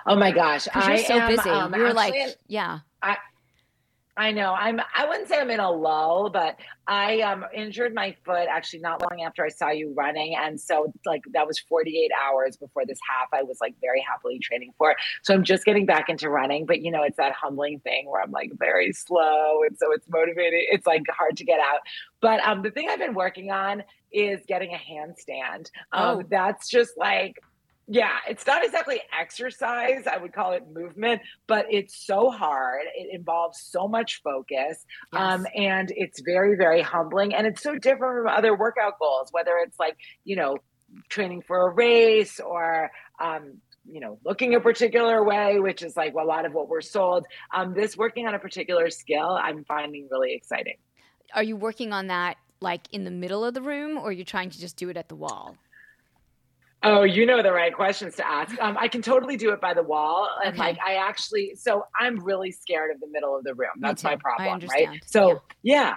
[0.06, 1.50] Oh my gosh, I you're so am, busy.
[1.50, 2.16] Um, you're like,
[2.48, 2.80] yeah.
[3.02, 3.18] I,
[4.20, 4.54] I know.
[4.54, 4.82] I'm.
[4.94, 6.58] I wouldn't say I'm in a lull, but
[6.88, 10.92] I um injured my foot actually not long after I saw you running, and so
[11.06, 13.30] like that was 48 hours before this half.
[13.32, 14.98] I was like very happily training for it.
[15.24, 18.22] So I'm just getting back into running, but you know it's that humbling thing where
[18.22, 20.68] I'm like very slow, and so it's motivating.
[20.70, 21.80] It's like hard to get out.
[22.20, 25.70] But um, the thing I've been working on is getting a handstand.
[25.94, 26.24] Um, oh.
[26.30, 27.42] That's just like
[27.92, 30.06] yeah, it's not exactly exercise.
[30.06, 32.84] I would call it movement, but it's so hard.
[32.96, 34.86] It involves so much focus.
[35.12, 35.22] Yes.
[35.22, 37.34] Um, and it's very, very humbling.
[37.34, 40.58] And it's so different from other workout goals, whether it's like, you know,
[41.10, 46.14] training for a race or, um, you know, looking a particular way, which is like
[46.14, 47.26] a lot of what we're sold.
[47.52, 50.78] Um, this working on a particular skill, I'm finding really exciting.
[51.34, 54.24] Are you working on that like in the middle of the room or are you
[54.24, 55.56] trying to just do it at the wall?
[56.82, 58.58] Oh, you know the right questions to ask.
[58.62, 60.30] Um, I can totally do it by the wall.
[60.44, 60.60] And okay.
[60.60, 63.72] like, I actually, so I'm really scared of the middle of the room.
[63.80, 65.02] That's my problem, right?
[65.06, 65.76] So, yeah.
[65.82, 65.94] yeah.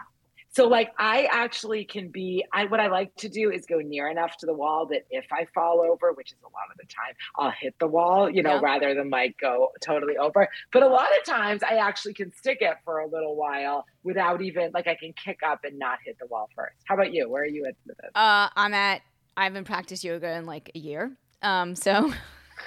[0.54, 4.10] So, like, I actually can be, I, what I like to do is go near
[4.10, 6.84] enough to the wall that if I fall over, which is a lot of the
[6.92, 10.46] time, I'll hit the wall, you know, rather than like go totally over.
[10.70, 14.42] But a lot of times I actually can stick it for a little while without
[14.42, 16.76] even, like, I can kick up and not hit the wall first.
[16.84, 17.30] How about you?
[17.30, 17.96] Where are you at this?
[18.14, 19.00] Uh, I'm at
[19.36, 21.12] I haven't practiced yoga in like a year.
[21.42, 22.12] Um, so,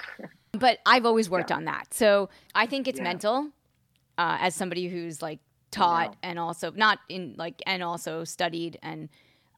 [0.52, 1.56] but I've always worked yeah.
[1.56, 1.92] on that.
[1.94, 3.04] So I think it's yeah.
[3.04, 3.50] mental.
[4.18, 5.40] Uh, as somebody who's like
[5.70, 9.10] taught and also not in like and also studied and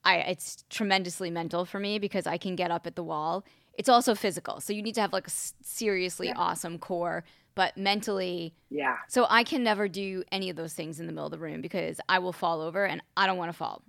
[0.04, 3.44] I it's tremendously mental for me because I can get up at the wall.
[3.74, 4.60] It's also physical.
[4.60, 6.34] So you need to have like a seriously yeah.
[6.36, 8.96] awesome core, but mentally Yeah.
[9.08, 11.60] So I can never do any of those things in the middle of the room
[11.60, 13.82] because I will fall over and I don't want to fall.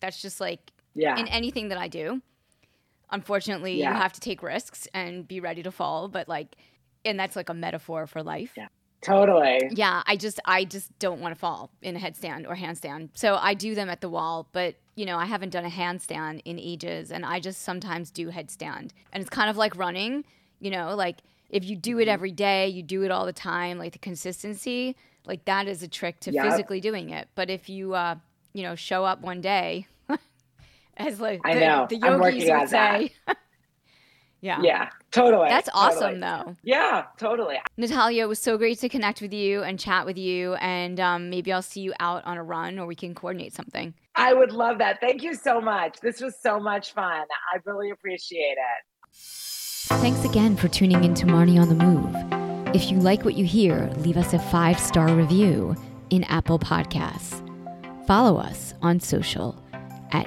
[0.00, 1.18] That's just like yeah.
[1.18, 2.22] in anything that I do.
[3.12, 3.90] Unfortunately, Yeah.
[3.90, 6.08] you have to take risks and be ready to fall.
[6.08, 6.56] But like,
[7.04, 8.52] and that's like a metaphor for life.
[8.56, 8.68] Yeah.
[9.02, 9.58] Totally.
[9.72, 13.10] Yeah, I just I just don't want to fall in a headstand or handstand.
[13.14, 16.40] So I do them at the wall, but you know, I haven't done a handstand
[16.44, 18.90] in ages and I just sometimes do headstand.
[19.12, 20.24] And it's kind of like running,
[20.60, 21.18] you know, like
[21.50, 24.94] if you do it every day, you do it all the time, like the consistency,
[25.26, 26.44] like that is a trick to Yep.
[26.44, 27.28] physically doing it.
[27.34, 28.14] But if you uh,
[28.54, 29.86] you know, show up one day
[30.96, 31.86] as like I the, know.
[31.88, 33.12] the I'm yogis working on would say.
[34.40, 34.60] yeah.
[34.62, 35.48] Yeah, totally.
[35.48, 36.20] That's awesome totally.
[36.20, 36.56] though.
[36.62, 37.56] Yeah, totally.
[37.76, 40.54] Natalia, it was so great to connect with you and chat with you.
[40.54, 43.94] And um, maybe I'll see you out on a run or we can coordinate something.
[44.14, 45.00] I would love that.
[45.00, 46.00] Thank you so much.
[46.00, 47.24] This was so much fun.
[47.52, 49.14] I really appreciate it.
[49.14, 52.74] Thanks again for tuning in to Marnie on the Move.
[52.74, 55.76] If you like what you hear, leave us a five star review
[56.10, 57.40] in Apple Podcasts.
[58.06, 59.62] Follow us on social
[60.12, 60.26] at